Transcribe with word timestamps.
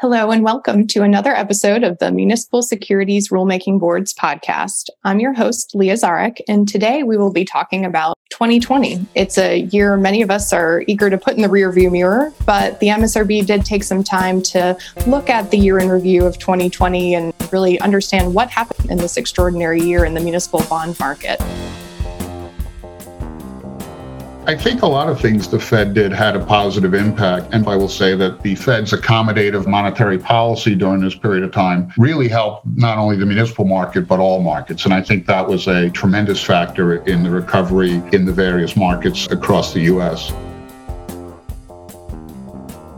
Hello, 0.00 0.30
and 0.30 0.44
welcome 0.44 0.86
to 0.86 1.02
another 1.02 1.34
episode 1.34 1.82
of 1.82 1.98
the 1.98 2.12
Municipal 2.12 2.62
Securities 2.62 3.30
Rulemaking 3.30 3.80
Boards 3.80 4.14
podcast. 4.14 4.90
I'm 5.02 5.18
your 5.18 5.32
host, 5.32 5.74
Leah 5.74 5.94
Szarek, 5.94 6.38
and 6.46 6.68
today 6.68 7.02
we 7.02 7.16
will 7.16 7.32
be 7.32 7.44
talking 7.44 7.84
about 7.84 8.16
2020. 8.30 9.04
It's 9.16 9.36
a 9.38 9.62
year 9.72 9.96
many 9.96 10.22
of 10.22 10.30
us 10.30 10.52
are 10.52 10.84
eager 10.86 11.10
to 11.10 11.18
put 11.18 11.34
in 11.34 11.42
the 11.42 11.48
rearview 11.48 11.90
mirror, 11.90 12.32
but 12.46 12.78
the 12.78 12.86
MSRB 12.86 13.44
did 13.44 13.64
take 13.64 13.82
some 13.82 14.04
time 14.04 14.40
to 14.42 14.78
look 15.08 15.28
at 15.28 15.50
the 15.50 15.58
year 15.58 15.80
in 15.80 15.88
review 15.88 16.24
of 16.26 16.38
2020 16.38 17.16
and 17.16 17.34
really 17.50 17.80
understand 17.80 18.32
what 18.32 18.50
happened 18.50 18.92
in 18.92 18.98
this 18.98 19.16
extraordinary 19.16 19.80
year 19.80 20.04
in 20.04 20.14
the 20.14 20.20
municipal 20.20 20.62
bond 20.70 20.96
market. 21.00 21.40
I 24.48 24.56
think 24.56 24.80
a 24.80 24.86
lot 24.86 25.10
of 25.10 25.20
things 25.20 25.46
the 25.46 25.60
Fed 25.60 25.92
did 25.92 26.10
had 26.10 26.34
a 26.34 26.42
positive 26.42 26.94
impact. 26.94 27.52
And 27.52 27.68
I 27.68 27.76
will 27.76 27.86
say 27.86 28.16
that 28.16 28.40
the 28.40 28.54
Fed's 28.54 28.92
accommodative 28.92 29.66
monetary 29.66 30.16
policy 30.16 30.74
during 30.74 31.02
this 31.02 31.14
period 31.14 31.44
of 31.44 31.52
time 31.52 31.92
really 31.98 32.28
helped 32.28 32.66
not 32.66 32.96
only 32.96 33.18
the 33.18 33.26
municipal 33.26 33.66
market, 33.66 34.08
but 34.08 34.20
all 34.20 34.40
markets. 34.40 34.86
And 34.86 34.94
I 34.94 35.02
think 35.02 35.26
that 35.26 35.46
was 35.46 35.66
a 35.66 35.90
tremendous 35.90 36.42
factor 36.42 37.04
in 37.04 37.24
the 37.24 37.30
recovery 37.30 38.02
in 38.14 38.24
the 38.24 38.32
various 38.32 38.74
markets 38.74 39.26
across 39.30 39.74
the 39.74 39.80
U.S. 39.80 40.32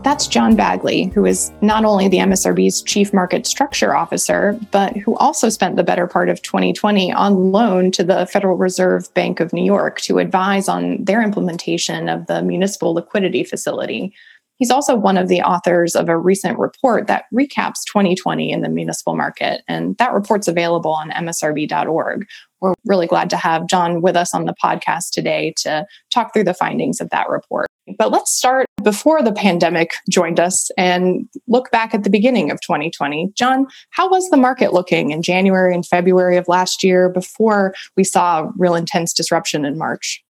That's 0.03 0.25
John 0.25 0.55
Bagley, 0.55 1.11
who 1.13 1.27
is 1.27 1.51
not 1.61 1.85
only 1.85 2.07
the 2.07 2.17
MSRB's 2.17 2.81
chief 2.81 3.13
market 3.13 3.45
structure 3.45 3.95
officer, 3.95 4.59
but 4.71 4.97
who 4.97 5.15
also 5.17 5.47
spent 5.49 5.75
the 5.75 5.83
better 5.83 6.07
part 6.07 6.27
of 6.27 6.41
2020 6.41 7.13
on 7.13 7.51
loan 7.51 7.91
to 7.91 8.03
the 8.03 8.25
Federal 8.25 8.57
Reserve 8.57 9.13
Bank 9.13 9.39
of 9.39 9.53
New 9.53 9.63
York 9.63 10.01
to 10.01 10.17
advise 10.17 10.67
on 10.67 11.03
their 11.03 11.21
implementation 11.21 12.09
of 12.09 12.25
the 12.25 12.41
municipal 12.41 12.95
liquidity 12.95 13.43
facility. 13.43 14.11
He's 14.57 14.71
also 14.71 14.95
one 14.95 15.17
of 15.17 15.27
the 15.27 15.41
authors 15.41 15.95
of 15.95 16.09
a 16.09 16.17
recent 16.17 16.57
report 16.57 17.05
that 17.05 17.25
recaps 17.31 17.83
2020 17.85 18.51
in 18.51 18.61
the 18.61 18.69
municipal 18.69 19.15
market, 19.15 19.61
and 19.67 19.95
that 19.97 20.13
report's 20.13 20.47
available 20.47 20.93
on 20.93 21.11
msrb.org. 21.11 22.27
We're 22.61 22.73
really 22.85 23.07
glad 23.07 23.29
to 23.31 23.37
have 23.37 23.67
John 23.67 24.01
with 24.01 24.15
us 24.15 24.33
on 24.33 24.45
the 24.45 24.53
podcast 24.63 25.11
today 25.11 25.53
to 25.57 25.85
talk 26.11 26.33
through 26.33 26.43
the 26.43 26.53
findings 26.53 27.01
of 27.01 27.09
that 27.09 27.29
report. 27.29 27.67
But 27.97 28.11
let's 28.11 28.31
start 28.31 28.67
before 28.83 29.21
the 29.23 29.31
pandemic 29.31 29.93
joined 30.09 30.39
us 30.39 30.69
and 30.77 31.27
look 31.47 31.71
back 31.71 31.93
at 31.93 32.03
the 32.03 32.09
beginning 32.09 32.51
of 32.51 32.61
2020. 32.61 33.31
John, 33.35 33.67
how 33.89 34.09
was 34.09 34.29
the 34.29 34.37
market 34.37 34.73
looking 34.73 35.11
in 35.11 35.21
January 35.21 35.73
and 35.73 35.85
February 35.85 36.37
of 36.37 36.47
last 36.47 36.83
year 36.83 37.09
before 37.09 37.73
we 37.97 38.03
saw 38.03 38.49
real 38.57 38.75
intense 38.75 39.13
disruption 39.13 39.65
in 39.65 39.77
March? 39.77 40.23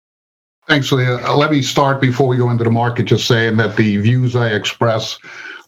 Thanks, 0.67 0.91
Leah. 0.91 1.17
Uh, 1.25 1.35
let 1.35 1.49
me 1.49 1.63
start 1.63 1.99
before 1.99 2.27
we 2.27 2.37
go 2.37 2.51
into 2.51 2.63
the 2.63 2.69
market 2.69 3.05
just 3.05 3.25
saying 3.25 3.57
that 3.57 3.75
the 3.75 3.97
views 3.97 4.35
I 4.35 4.49
express 4.49 5.17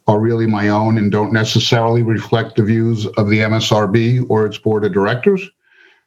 are 0.08 0.20
really 0.20 0.45
my 0.45 0.70
own 0.70 1.00
and 1.00 1.12
don't 1.12 1.34
necessarily 1.34 2.04
reflect 2.04 2.56
the 2.56 2.64
views 2.64 3.08
of 3.17 3.30
the 3.30 3.39
MSRB 3.39 4.28
or 4.30 4.45
its 4.45 4.59
board 4.59 4.86
of 4.86 4.94
directors. 4.94 5.50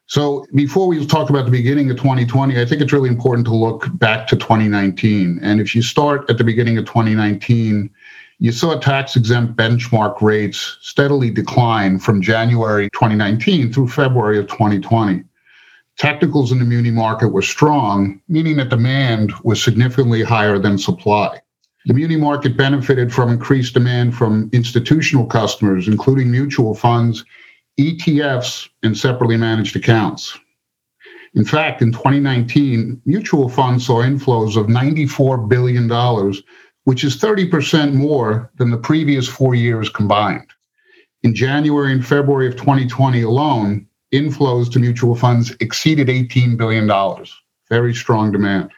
So 0.06 0.46
before 0.54 0.86
we 0.86 1.04
talk 1.06 1.30
about 1.30 1.46
the 1.46 1.50
beginning 1.50 1.90
of 1.90 1.96
2020, 1.96 2.60
I 2.60 2.66
think 2.66 2.82
it's 2.82 2.92
really 2.92 3.08
important 3.08 3.46
to 3.46 3.54
look 3.54 3.86
back 3.94 4.26
to 4.28 4.36
2019. 4.36 5.38
And 5.42 5.60
if 5.60 5.74
you 5.74 5.82
start 5.82 6.28
at 6.28 6.36
the 6.36 6.44
beginning 6.44 6.76
of 6.76 6.84
2019, 6.84 7.88
you 8.38 8.52
saw 8.52 8.78
tax 8.78 9.16
exempt 9.16 9.56
benchmark 9.56 10.20
rates 10.20 10.76
steadily 10.82 11.30
decline 11.30 11.98
from 11.98 12.20
January 12.20 12.90
2019 12.90 13.72
through 13.72 13.88
February 13.88 14.38
of 14.38 14.46
2020. 14.48 15.24
Technicals 15.96 16.52
in 16.52 16.58
the 16.58 16.64
muni 16.64 16.90
market 16.90 17.28
were 17.28 17.40
strong, 17.40 18.20
meaning 18.28 18.56
that 18.56 18.68
demand 18.68 19.32
was 19.44 19.62
significantly 19.62 20.22
higher 20.22 20.58
than 20.58 20.76
supply. 20.76 21.40
The 21.86 21.94
muni 21.94 22.16
market 22.16 22.56
benefited 22.56 23.12
from 23.12 23.30
increased 23.30 23.74
demand 23.74 24.14
from 24.14 24.50
institutional 24.52 25.26
customers, 25.26 25.86
including 25.86 26.30
mutual 26.30 26.74
funds 26.74 27.24
ETFs, 27.78 28.68
and 28.82 28.96
separately 28.96 29.36
managed 29.36 29.74
accounts. 29.76 30.38
In 31.34 31.44
fact, 31.44 31.82
in 31.82 31.90
2019, 31.90 33.02
mutual 33.04 33.48
funds 33.48 33.86
saw 33.86 34.02
inflows 34.02 34.56
of 34.56 34.66
$94 34.66 35.48
billion, 35.48 35.88
which 36.84 37.02
is 37.02 37.16
30% 37.16 37.94
more 37.94 38.50
than 38.56 38.70
the 38.70 38.78
previous 38.78 39.26
four 39.26 39.56
years 39.56 39.88
combined. 39.88 40.48
In 41.24 41.34
January 41.34 41.92
and 41.92 42.06
February 42.06 42.46
of 42.46 42.56
2020 42.56 43.22
alone, 43.22 43.86
inflows 44.12 44.70
to 44.72 44.78
mutual 44.78 45.16
funds 45.16 45.52
exceeded 45.58 46.06
$18 46.06 46.56
billion. 46.56 46.88
Very 47.68 47.94
strong 47.94 48.30
demand. 48.30 48.70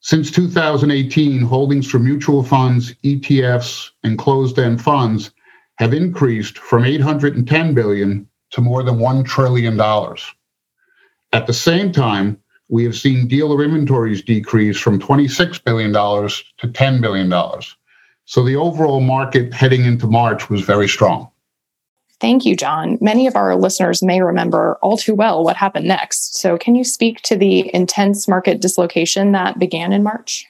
Since 0.00 0.32
2018, 0.32 1.42
holdings 1.42 1.88
for 1.88 1.98
mutual 1.98 2.42
funds, 2.42 2.94
ETFs, 3.04 3.90
and 4.02 4.18
closed 4.18 4.58
end 4.58 4.82
funds 4.82 5.30
have 5.76 5.94
increased 5.94 6.58
from 6.58 6.84
810 6.84 7.74
billion 7.74 8.28
to 8.54 8.60
more 8.60 8.84
than 8.84 9.00
1 9.00 9.24
trillion 9.24 9.76
dollars. 9.76 10.32
At 11.32 11.48
the 11.48 11.52
same 11.52 11.90
time, 11.90 12.38
we 12.68 12.84
have 12.84 12.96
seen 12.96 13.26
dealer 13.26 13.64
inventories 13.64 14.22
decrease 14.22 14.78
from 14.78 15.00
26 15.00 15.58
billion 15.58 15.90
dollars 15.90 16.42
to 16.58 16.68
10 16.68 17.00
billion 17.00 17.28
dollars. 17.28 17.76
So 18.26 18.44
the 18.44 18.56
overall 18.56 19.00
market 19.00 19.52
heading 19.52 19.84
into 19.84 20.06
March 20.06 20.48
was 20.48 20.62
very 20.62 20.88
strong. 20.88 21.28
Thank 22.20 22.44
you, 22.44 22.54
John. 22.54 22.96
Many 23.00 23.26
of 23.26 23.34
our 23.34 23.56
listeners 23.56 24.02
may 24.02 24.22
remember 24.22 24.78
all 24.80 24.96
too 24.96 25.14
well 25.14 25.42
what 25.42 25.56
happened 25.56 25.86
next. 25.88 26.36
So, 26.36 26.56
can 26.56 26.76
you 26.76 26.84
speak 26.84 27.20
to 27.22 27.36
the 27.36 27.74
intense 27.74 28.28
market 28.28 28.60
dislocation 28.60 29.32
that 29.32 29.58
began 29.58 29.92
in 29.92 30.04
March? 30.04 30.46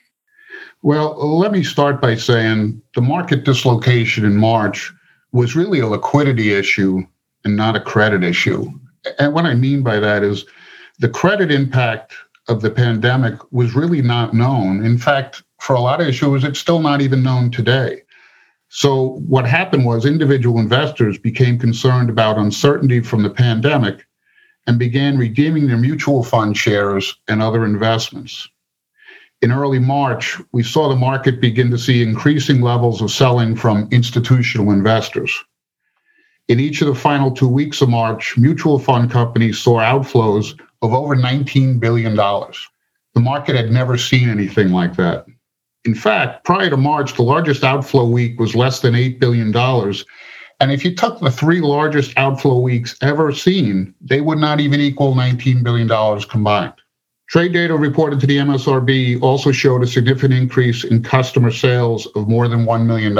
Well, 0.82 1.16
let 1.38 1.52
me 1.52 1.64
start 1.64 2.02
by 2.02 2.16
saying 2.16 2.80
the 2.94 3.00
market 3.00 3.44
dislocation 3.44 4.26
in 4.26 4.36
March 4.36 4.92
was 5.32 5.56
really 5.56 5.80
a 5.80 5.86
liquidity 5.86 6.52
issue 6.52 7.02
and 7.44 7.56
not 7.56 7.76
a 7.76 7.80
credit 7.80 8.22
issue. 8.22 8.70
And 9.18 9.32
what 9.32 9.44
I 9.44 9.54
mean 9.54 9.82
by 9.82 10.00
that 10.00 10.22
is 10.22 10.44
the 10.98 11.08
credit 11.08 11.50
impact 11.50 12.14
of 12.48 12.62
the 12.62 12.70
pandemic 12.70 13.34
was 13.52 13.74
really 13.74 14.02
not 14.02 14.34
known. 14.34 14.84
In 14.84 14.98
fact, 14.98 15.42
for 15.60 15.74
a 15.74 15.80
lot 15.80 16.00
of 16.00 16.06
issuers, 16.06 16.44
it's 16.44 16.58
still 16.58 16.80
not 16.80 17.00
even 17.00 17.22
known 17.22 17.50
today. 17.50 18.02
So, 18.68 19.20
what 19.28 19.46
happened 19.46 19.86
was 19.86 20.04
individual 20.04 20.58
investors 20.58 21.16
became 21.16 21.58
concerned 21.58 22.10
about 22.10 22.38
uncertainty 22.38 23.00
from 23.00 23.22
the 23.22 23.30
pandemic 23.30 24.04
and 24.66 24.78
began 24.78 25.16
redeeming 25.16 25.66
their 25.66 25.76
mutual 25.76 26.24
fund 26.24 26.56
shares 26.56 27.16
and 27.28 27.40
other 27.40 27.64
investments 27.64 28.48
in 29.44 29.52
early 29.52 29.78
March, 29.78 30.40
we 30.52 30.62
saw 30.62 30.88
the 30.88 30.96
market 30.96 31.38
begin 31.38 31.70
to 31.70 31.76
see 31.76 32.02
increasing 32.02 32.62
levels 32.62 33.02
of 33.02 33.10
selling 33.10 33.54
from 33.54 33.86
institutional 33.90 34.70
investors. 34.70 35.44
In 36.48 36.60
each 36.60 36.82
of 36.82 36.88
the 36.88 36.94
final 36.94 37.30
two 37.30 37.48
weeks 37.48 37.80
of 37.80 37.88
March, 37.88 38.36
mutual 38.36 38.78
fund 38.78 39.10
companies 39.10 39.58
saw 39.58 39.78
outflows 39.80 40.58
of 40.82 40.92
over 40.92 41.16
$19 41.16 41.80
billion. 41.80 42.14
The 42.14 43.20
market 43.20 43.56
had 43.56 43.70
never 43.70 43.96
seen 43.96 44.28
anything 44.28 44.70
like 44.70 44.94
that. 44.96 45.24
In 45.86 45.94
fact, 45.94 46.44
prior 46.44 46.68
to 46.68 46.76
March, 46.76 47.14
the 47.14 47.22
largest 47.22 47.64
outflow 47.64 48.06
week 48.06 48.38
was 48.38 48.54
less 48.54 48.80
than 48.80 48.92
$8 48.92 49.18
billion. 49.18 49.54
And 50.60 50.70
if 50.70 50.84
you 50.84 50.94
took 50.94 51.18
the 51.20 51.30
three 51.30 51.60
largest 51.60 52.12
outflow 52.18 52.58
weeks 52.58 52.96
ever 53.00 53.32
seen, 53.32 53.94
they 54.02 54.20
would 54.20 54.38
not 54.38 54.60
even 54.60 54.80
equal 54.80 55.14
$19 55.14 55.62
billion 55.62 56.20
combined. 56.28 56.74
Trade 57.28 57.54
data 57.54 57.74
reported 57.74 58.20
to 58.20 58.26
the 58.26 58.36
MSRB 58.36 59.22
also 59.22 59.50
showed 59.50 59.82
a 59.82 59.86
significant 59.86 60.34
increase 60.34 60.84
in 60.84 61.02
customer 61.02 61.50
sales 61.50 62.06
of 62.14 62.28
more 62.28 62.48
than 62.48 62.66
$1 62.66 62.86
million. 62.86 63.14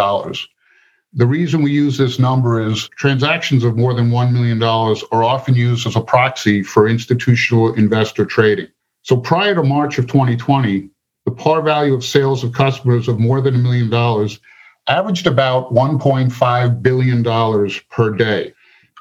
The 1.17 1.27
reason 1.27 1.63
we 1.63 1.71
use 1.71 1.97
this 1.97 2.19
number 2.19 2.61
is 2.61 2.89
transactions 2.89 3.63
of 3.63 3.77
more 3.77 3.95
than 3.95 4.11
$1 4.11 4.33
million 4.33 4.61
are 4.61 5.23
often 5.23 5.55
used 5.55 5.87
as 5.87 5.95
a 5.95 6.01
proxy 6.01 6.65
for 6.65 6.89
institutional 6.89 7.73
investor 7.75 8.27
trading. 8.27 8.67
So 9.03 9.17
prior 9.17 9.55
to 9.55 9.63
March 9.63 9.97
of 9.97 10.09
2020, 10.09 10.91
the 11.25 11.31
par 11.31 11.63
value 11.63 11.95
of 11.95 12.03
sales 12.03 12.43
of 12.43 12.53
customers 12.53 13.07
of 13.07 13.21
more 13.21 13.41
than 13.41 13.55
a 13.55 13.59
million 13.59 13.89
dollars 13.91 14.41
averaged 14.89 15.29
about 15.29 15.73
$1.5 15.73 16.83
billion 16.83 17.71
per 17.91 18.11
day. 18.11 18.53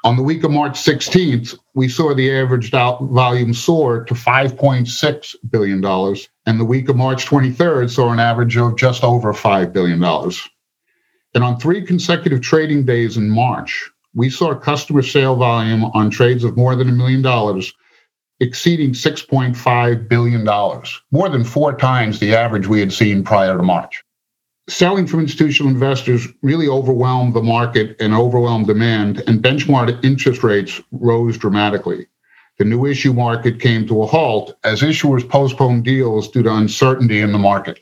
On 0.04 0.16
the 0.16 0.22
week 0.22 0.44
of 0.44 0.52
March 0.52 0.74
16th, 0.74 1.58
we 1.74 1.88
saw 1.88 2.14
the 2.14 2.30
average 2.30 2.70
volume 2.70 3.52
soar 3.52 4.04
to 4.04 4.14
$5.6 4.14 5.36
billion. 5.50 5.84
And 6.46 6.60
the 6.60 6.64
week 6.64 6.88
of 6.88 6.94
March 6.94 7.26
23rd 7.26 7.90
saw 7.90 8.12
an 8.12 8.20
average 8.20 8.56
of 8.56 8.76
just 8.76 9.02
over 9.02 9.32
$5 9.32 9.72
billion. 9.72 10.00
And 11.34 11.42
on 11.42 11.58
three 11.58 11.82
consecutive 11.84 12.40
trading 12.40 12.84
days 12.84 13.16
in 13.16 13.30
March, 13.30 13.90
we 14.14 14.30
saw 14.30 14.54
customer 14.54 15.02
sale 15.02 15.36
volume 15.36 15.84
on 15.86 16.10
trades 16.10 16.44
of 16.44 16.56
more 16.56 16.76
than 16.76 16.88
a 16.88 16.92
million 16.92 17.22
dollars 17.22 17.72
exceeding 18.40 18.92
$6.5 18.92 20.08
billion, 20.08 20.44
more 21.10 21.28
than 21.28 21.44
four 21.44 21.76
times 21.76 22.18
the 22.18 22.34
average 22.34 22.66
we 22.66 22.80
had 22.80 22.92
seen 22.92 23.22
prior 23.24 23.56
to 23.56 23.62
March 23.62 24.04
selling 24.68 25.06
from 25.06 25.20
institutional 25.20 25.70
investors 25.70 26.26
really 26.42 26.68
overwhelmed 26.68 27.34
the 27.34 27.42
market 27.42 27.96
and 28.00 28.14
overwhelmed 28.14 28.66
demand, 28.66 29.22
and 29.26 29.42
benchmark 29.42 30.02
interest 30.04 30.42
rates 30.42 30.80
rose 30.92 31.36
dramatically. 31.36 32.06
The 32.58 32.64
new 32.64 32.86
issue 32.86 33.12
market 33.12 33.60
came 33.60 33.86
to 33.88 34.02
a 34.02 34.06
halt 34.06 34.56
as 34.64 34.80
issuers 34.80 35.28
postponed 35.28 35.84
deals 35.84 36.28
due 36.28 36.44
to 36.44 36.54
uncertainty 36.54 37.20
in 37.20 37.32
the 37.32 37.38
market. 37.38 37.80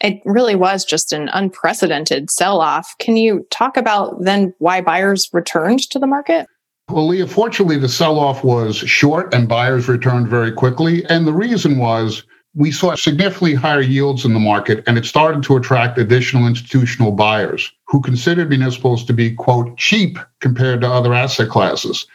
It 0.00 0.20
really 0.24 0.54
was 0.54 0.84
just 0.84 1.12
an 1.12 1.28
unprecedented 1.32 2.30
sell 2.30 2.60
off. 2.60 2.94
Can 2.98 3.16
you 3.16 3.46
talk 3.50 3.76
about 3.76 4.16
then 4.20 4.54
why 4.58 4.80
buyers 4.80 5.28
returned 5.32 5.88
to 5.90 5.98
the 5.98 6.06
market? 6.06 6.46
Well, 6.88 7.08
Leah, 7.08 7.26
fortunately, 7.26 7.78
the 7.78 7.88
sell 7.88 8.18
off 8.18 8.44
was 8.44 8.76
short 8.76 9.34
and 9.34 9.48
buyers 9.48 9.88
returned 9.88 10.28
very 10.28 10.52
quickly. 10.52 11.04
And 11.06 11.26
the 11.26 11.32
reason 11.32 11.78
was 11.78 12.22
we 12.54 12.70
saw 12.70 12.94
significantly 12.94 13.54
higher 13.54 13.82
yields 13.82 14.24
in 14.24 14.32
the 14.32 14.40
market, 14.40 14.82
and 14.86 14.96
it 14.96 15.04
started 15.04 15.42
to 15.42 15.56
attract 15.56 15.98
additional 15.98 16.46
institutional 16.46 17.12
buyers 17.12 17.70
who 17.86 18.00
considered 18.00 18.48
municipals 18.48 19.04
to 19.04 19.12
be, 19.12 19.34
quote, 19.34 19.76
cheap 19.76 20.18
compared 20.40 20.80
to 20.80 20.88
other 20.88 21.12
asset 21.12 21.50
classes. 21.50 22.06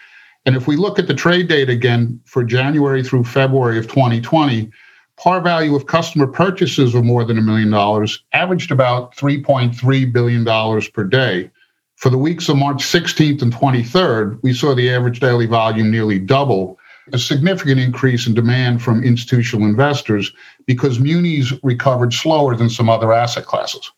And 0.45 0.55
if 0.55 0.67
we 0.67 0.77
look 0.77 0.97
at 0.97 1.07
the 1.07 1.13
trade 1.13 1.47
data 1.47 1.71
again 1.71 2.19
for 2.25 2.43
January 2.43 3.03
through 3.03 3.25
February 3.25 3.77
of 3.77 3.87
2020, 3.87 4.71
par 5.21 5.39
value 5.39 5.75
of 5.75 5.85
customer 5.85 6.25
purchases 6.25 6.95
of 6.95 7.03
more 7.03 7.23
than 7.23 7.37
a 7.37 7.41
million 7.43 7.69
dollars 7.69 8.23
averaged 8.33 8.71
about 8.71 9.15
$3.3 9.15 10.11
billion 10.11 10.81
per 10.93 11.03
day. 11.03 11.51
For 11.97 12.09
the 12.09 12.17
weeks 12.17 12.49
of 12.49 12.57
March 12.57 12.81
16th 12.81 13.43
and 13.43 13.53
23rd, 13.53 14.39
we 14.41 14.51
saw 14.51 14.73
the 14.73 14.89
average 14.89 15.19
daily 15.19 15.45
volume 15.45 15.91
nearly 15.91 16.17
double 16.17 16.79
a 17.13 17.19
significant 17.19 17.79
increase 17.79 18.25
in 18.25 18.33
demand 18.33 18.81
from 18.81 19.03
institutional 19.03 19.67
investors 19.67 20.33
because 20.65 20.99
munis 20.99 21.53
recovered 21.61 22.13
slower 22.13 22.55
than 22.55 22.69
some 22.69 22.89
other 22.89 23.13
asset 23.13 23.45
classes. 23.45 23.91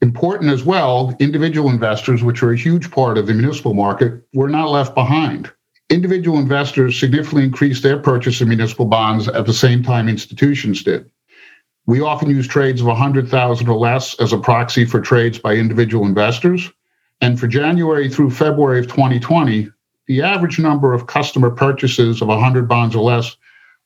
Important 0.00 0.52
as 0.52 0.62
well, 0.62 1.16
individual 1.18 1.70
investors, 1.70 2.22
which 2.22 2.42
are 2.42 2.52
a 2.52 2.56
huge 2.56 2.90
part 2.92 3.18
of 3.18 3.26
the 3.26 3.34
municipal 3.34 3.74
market, 3.74 4.22
were 4.34 4.48
not 4.48 4.70
left 4.70 4.94
behind. 4.94 5.50
Individual 5.88 6.38
investors 6.38 6.98
significantly 6.98 7.44
increased 7.44 7.82
their 7.82 7.98
purchase 7.98 8.40
of 8.40 8.48
municipal 8.48 8.86
bonds 8.86 9.28
at 9.28 9.46
the 9.46 9.52
same 9.54 9.84
time 9.84 10.08
institutions 10.08 10.82
did. 10.82 11.08
We 11.86 12.00
often 12.00 12.28
use 12.28 12.48
trades 12.48 12.80
of 12.80 12.88
100,000 12.88 13.68
or 13.68 13.78
less 13.78 14.18
as 14.20 14.32
a 14.32 14.38
proxy 14.38 14.84
for 14.84 15.00
trades 15.00 15.38
by 15.38 15.54
individual 15.54 16.04
investors. 16.04 16.68
And 17.20 17.38
for 17.38 17.46
January 17.46 18.08
through 18.08 18.30
February 18.30 18.80
of 18.80 18.88
2020, 18.88 19.70
the 20.08 20.22
average 20.22 20.58
number 20.58 20.92
of 20.92 21.06
customer 21.06 21.50
purchases 21.50 22.20
of 22.20 22.28
100 22.28 22.66
bonds 22.66 22.96
or 22.96 23.04
less 23.04 23.36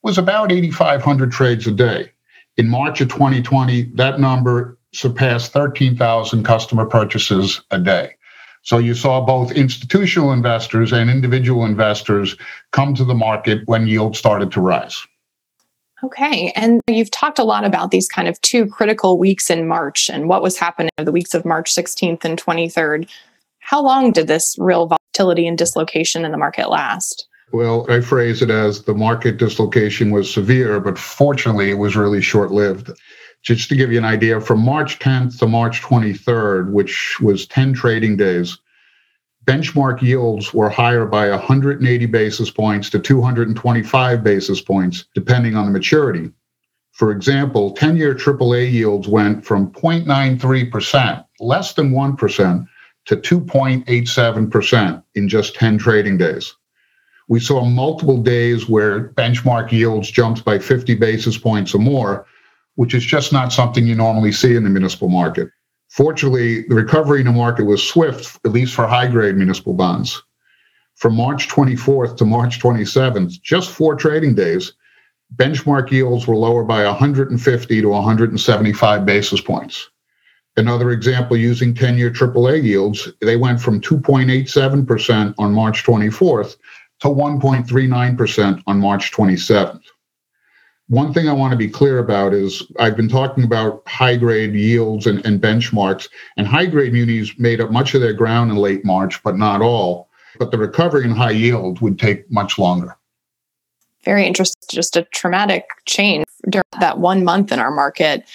was 0.03 0.17
about 0.17 0.51
8,500 0.51 1.31
trades 1.31 1.67
a 1.67 1.71
day. 1.71 2.11
In 2.57 2.69
March 2.69 3.03
of 3.03 3.09
2020, 3.09 3.93
that 3.95 4.19
number 4.19 4.79
surpassed 4.93 5.53
13,000 5.53 6.45
customer 6.45 6.87
purchases 6.87 7.61
a 7.71 7.79
day. 7.79 8.15
So 8.63 8.79
you 8.79 8.95
saw 8.95 9.21
both 9.21 9.53
institutional 9.53 10.33
investors 10.33 10.93
and 10.93 11.09
individual 11.11 11.65
investors 11.65 12.37
come 12.73 12.95
to 12.95 13.05
the 13.05 13.15
market 13.15 13.63
when 13.67 13.87
yields 13.87 14.19
started 14.19 14.53
to 14.53 14.61
rise. 14.61 15.07
Okay. 16.03 16.53
And 16.57 16.81
you've 16.87 17.11
talked 17.11 17.39
a 17.39 17.45
lot 17.45 17.65
about 17.65 17.91
these 17.91 18.09
kind 18.09 18.29
of 18.29 18.41
two 18.41 18.67
critical 18.67 19.19
weeks 19.19 19.51
in 19.51 19.67
March 19.67 20.09
and 20.09 20.29
what 20.29 20.43
was 20.43 20.59
happening 20.59 20.91
the 20.97 21.13
weeks 21.13 21.35
of 21.35 21.45
March 21.45 21.75
16th 21.75 22.25
and 22.25 22.43
23rd. 22.43 23.09
How 23.59 23.83
long 23.83 24.13
did 24.13 24.27
this 24.27 24.57
real 24.59 24.87
volatility 24.87 25.47
and 25.47 25.59
dislocation 25.59 26.25
in 26.25 26.33
the 26.33 26.39
market 26.39 26.71
last? 26.71 27.29
Well, 27.53 27.87
I 27.91 28.01
phrase 28.01 28.43
it 28.43 28.51
as 28.51 28.85
the 28.85 28.95
market 28.95 29.37
dislocation 29.37 30.11
was 30.11 30.33
severe, 30.33 30.81
but 30.81 30.97
fortunately, 30.97 31.71
it 31.71 31.79
was 31.79 31.97
really 31.97 32.21
short 32.21 32.53
lived. 32.53 32.91
Just 33.43 33.69
to 33.71 33.77
give 33.77 33.91
you 33.91 33.99
an 33.99 34.05
idea, 34.05 34.41
from 34.41 34.61
March 34.61 34.99
10th 34.99 35.39
to 35.39 35.47
March 35.47 35.81
23rd, 35.81 36.73
which 36.73 37.19
was 37.21 37.47
10 37.47 37.73
trading 37.73 38.17
days, 38.17 38.59
benchmark 39.47 40.03
yields 40.03 40.53
were 40.53 40.69
higher 40.69 41.07
by 41.07 41.31
180 41.31 42.07
basis 42.07 42.51
points 42.51 42.91
to 42.91 42.99
225 42.99 44.23
basis 44.23 44.61
points, 44.61 45.07
depending 45.15 45.57
on 45.57 45.65
the 45.65 45.73
maturity. 45.73 46.31
For 46.93 47.13
example, 47.13 47.71
10 47.73 47.97
year 47.97 48.15
AAA 48.15 48.71
yields 48.71 49.09
went 49.09 49.45
from 49.45 49.73
0.93%, 49.73 51.25
less 51.41 51.73
than 51.73 51.93
1%, 51.93 52.67
to 53.07 53.17
2.87% 53.17 55.03
in 55.15 55.29
just 55.29 55.55
10 55.55 55.79
trading 55.79 56.19
days. 56.19 56.55
We 57.29 57.41
saw 57.41 57.65
multiple 57.65 58.19
days 58.19 58.69
where 58.69 59.09
benchmark 59.11 59.73
yields 59.73 60.11
jumped 60.11 60.45
by 60.45 60.59
50 60.59 60.95
basis 60.97 61.39
points 61.39 61.75
or 61.75 61.79
more, 61.79 62.27
which 62.77 62.95
is 62.95 63.05
just 63.05 63.33
not 63.33 63.53
something 63.53 63.87
you 63.87 63.95
normally 63.95 64.33
see 64.33 64.57
in 64.57 64.65
the 64.65 64.71
municipal 64.71 65.09
market. 65.09 65.49
Fortunately, 65.89 66.63
the 66.69 66.75
recovery 66.75 67.21
in 67.21 67.27
the 67.27 67.33
market 67.33 67.65
was 67.65 67.83
swift, 67.83 68.39
at 68.45 68.53
least 68.53 68.75
for 68.75 68.87
high 68.87 69.09
grade 69.09 69.37
municipal 69.37 69.75
bonds. 69.75 70.23
From 70.95 71.17
March 71.17 71.49
24th 71.49 72.17
to 72.19 72.25
March 72.25 72.61
27th, 72.61 73.41
just 73.43 73.71
four 73.71 73.97
trading 73.97 74.35
days, 74.35 74.75
benchmark 75.37 75.91
yields 75.91 76.27
were 76.27 76.37
lower 76.37 76.63
by 76.63 76.85
150 76.85 77.81
to 77.81 77.89
175 77.89 79.07
basis 79.07 79.41
points. 79.41 79.91
Another 80.57 80.91
example 80.91 81.37
using 81.37 81.75
10 81.75 81.97
year 81.97 82.11
AAA 82.11 82.63
yields, 82.63 83.09
they 83.21 83.37
went 83.37 83.61
from 83.61 83.81
2.87% 83.81 85.35
on 85.39 85.55
March 85.55 85.85
24th 85.85 86.57
to 87.01 87.09
1.39% 87.09 88.63
on 88.67 88.79
March 88.79 89.13
27th. 89.13 89.80
One 90.91 91.15
thing 91.15 91.29
I 91.29 91.33
want 91.33 91.53
to 91.53 91.57
be 91.57 91.69
clear 91.69 92.01
about 92.01 92.35
is 92.35 92.65
I've 92.81 92.97
been 92.97 93.09
talking 93.09 93.45
about 93.45 93.87
high 93.87 94.17
grade 94.17 94.55
yields 94.55 95.07
and, 95.07 95.25
and 95.25 95.41
benchmarks, 95.41 96.09
and 96.37 96.49
high 96.49 96.67
grade 96.67 96.93
munis 96.93 97.39
made 97.39 97.61
up 97.61 97.71
much 97.71 97.95
of 97.95 98.01
their 98.01 98.13
ground 98.13 98.51
in 98.51 98.57
late 98.57 98.85
March, 98.85 99.23
but 99.23 99.37
not 99.37 99.63
all. 99.63 100.09
But 100.41 100.51
the 100.51 100.59
recovery 100.59 101.05
in 101.05 101.13
high 101.13 101.31
yield 101.31 101.81
would 101.81 101.97
take 102.01 102.29
much 102.29 102.59
longer. 102.59 102.97
Very 104.05 104.27
interesting. 104.27 104.61
Just 104.69 104.97
a 104.97 105.05
traumatic 105.13 105.65
change 105.87 106.27
during 106.49 106.65
that 106.81 106.99
one 106.99 107.23
month 107.23 107.53
in 107.53 107.61
our 107.61 107.71
market. 107.71 108.29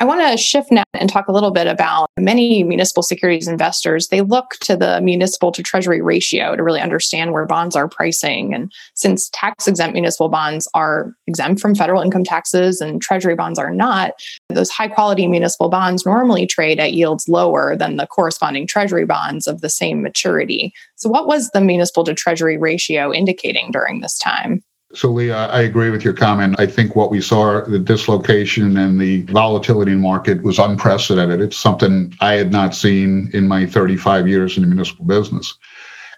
I 0.00 0.04
want 0.04 0.20
to 0.20 0.36
shift 0.36 0.70
now 0.70 0.84
and 0.94 1.10
talk 1.10 1.26
a 1.26 1.32
little 1.32 1.50
bit 1.50 1.66
about 1.66 2.08
many 2.16 2.62
municipal 2.62 3.02
securities 3.02 3.48
investors. 3.48 4.08
They 4.08 4.20
look 4.20 4.50
to 4.60 4.76
the 4.76 5.00
municipal 5.00 5.50
to 5.50 5.60
treasury 5.60 6.00
ratio 6.00 6.54
to 6.54 6.62
really 6.62 6.80
understand 6.80 7.32
where 7.32 7.46
bonds 7.46 7.74
are 7.74 7.88
pricing. 7.88 8.54
And 8.54 8.72
since 8.94 9.28
tax 9.30 9.66
exempt 9.66 9.94
municipal 9.94 10.28
bonds 10.28 10.68
are 10.72 11.12
exempt 11.26 11.60
from 11.60 11.74
federal 11.74 12.00
income 12.00 12.22
taxes 12.22 12.80
and 12.80 13.02
treasury 13.02 13.34
bonds 13.34 13.58
are 13.58 13.74
not, 13.74 14.12
those 14.50 14.70
high 14.70 14.86
quality 14.86 15.26
municipal 15.26 15.68
bonds 15.68 16.06
normally 16.06 16.46
trade 16.46 16.78
at 16.78 16.92
yields 16.92 17.28
lower 17.28 17.74
than 17.74 17.96
the 17.96 18.06
corresponding 18.06 18.68
treasury 18.68 19.04
bonds 19.04 19.48
of 19.48 19.62
the 19.62 19.68
same 19.68 20.00
maturity. 20.00 20.72
So, 20.94 21.08
what 21.08 21.26
was 21.26 21.50
the 21.50 21.60
municipal 21.60 22.04
to 22.04 22.14
treasury 22.14 22.56
ratio 22.56 23.12
indicating 23.12 23.72
during 23.72 24.00
this 24.00 24.16
time? 24.16 24.62
So, 24.94 25.10
Leah, 25.10 25.48
I 25.48 25.60
agree 25.60 25.90
with 25.90 26.02
your 26.02 26.14
comment. 26.14 26.56
I 26.58 26.64
think 26.64 26.96
what 26.96 27.10
we 27.10 27.20
saw, 27.20 27.60
the 27.60 27.78
dislocation 27.78 28.78
and 28.78 28.98
the 28.98 29.22
volatility 29.24 29.92
in 29.92 30.00
market 30.00 30.42
was 30.42 30.58
unprecedented. 30.58 31.42
It's 31.42 31.58
something 31.58 32.14
I 32.20 32.34
had 32.34 32.52
not 32.52 32.74
seen 32.74 33.30
in 33.34 33.46
my 33.46 33.66
35 33.66 34.26
years 34.26 34.56
in 34.56 34.62
the 34.62 34.66
municipal 34.66 35.04
business. 35.04 35.54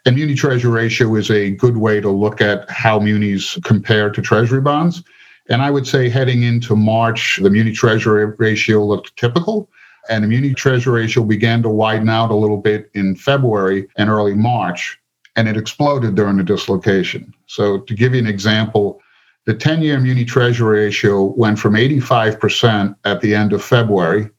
And 0.07 0.15
muni 0.15 0.37
treasury 0.37 0.71
ratio 0.71 1.17
is 1.17 1.33
a 1.33 1.51
good 1.51 1.79
way 1.79 2.01
to 2.01 2.11
look 2.11 2.41
at 2.41 2.71
how 2.71 3.01
munis 3.01 3.59
compare 3.65 4.09
to 4.09 4.23
treasury 4.23 4.61
bonds. 4.61 5.03
And 5.49 5.63
I 5.63 5.71
would 5.73 5.87
say 5.87 6.09
heading 6.09 6.45
into 6.45 6.77
March, 6.77 7.41
the 7.43 7.51
muni 7.51 7.73
treasury 7.73 8.25
ratio 8.39 8.85
looked 8.85 9.17
typical. 9.17 9.69
And 10.09 10.23
the 10.23 10.29
muni 10.29 10.55
treasury 10.55 11.03
ratio 11.03 11.25
began 11.25 11.61
to 11.65 11.69
widen 11.69 12.09
out 12.09 12.31
a 12.31 12.37
little 12.37 12.57
bit 12.57 12.89
in 12.95 13.17
February 13.17 13.89
and 13.97 14.09
early 14.09 14.35
March 14.35 15.00
and 15.37 15.49
it 15.49 15.57
exploded 15.57 16.15
during 16.15 16.37
the 16.37 16.45
dislocation. 16.45 17.33
So, 17.47 17.81
to 17.81 17.95
give 17.95 18.15
you 18.15 18.21
an 18.21 18.27
example, 18.27 19.01
the 19.47 19.55
10 19.55 19.83
year 19.83 19.99
muni 19.99 20.25
treasury 20.25 20.85
ratio 20.85 21.25
went 21.37 21.59
from 21.59 21.75
85% 21.75 22.95
at 23.05 23.21
the 23.21 23.35
end 23.35 23.53
of 23.53 23.65
February 23.65 24.31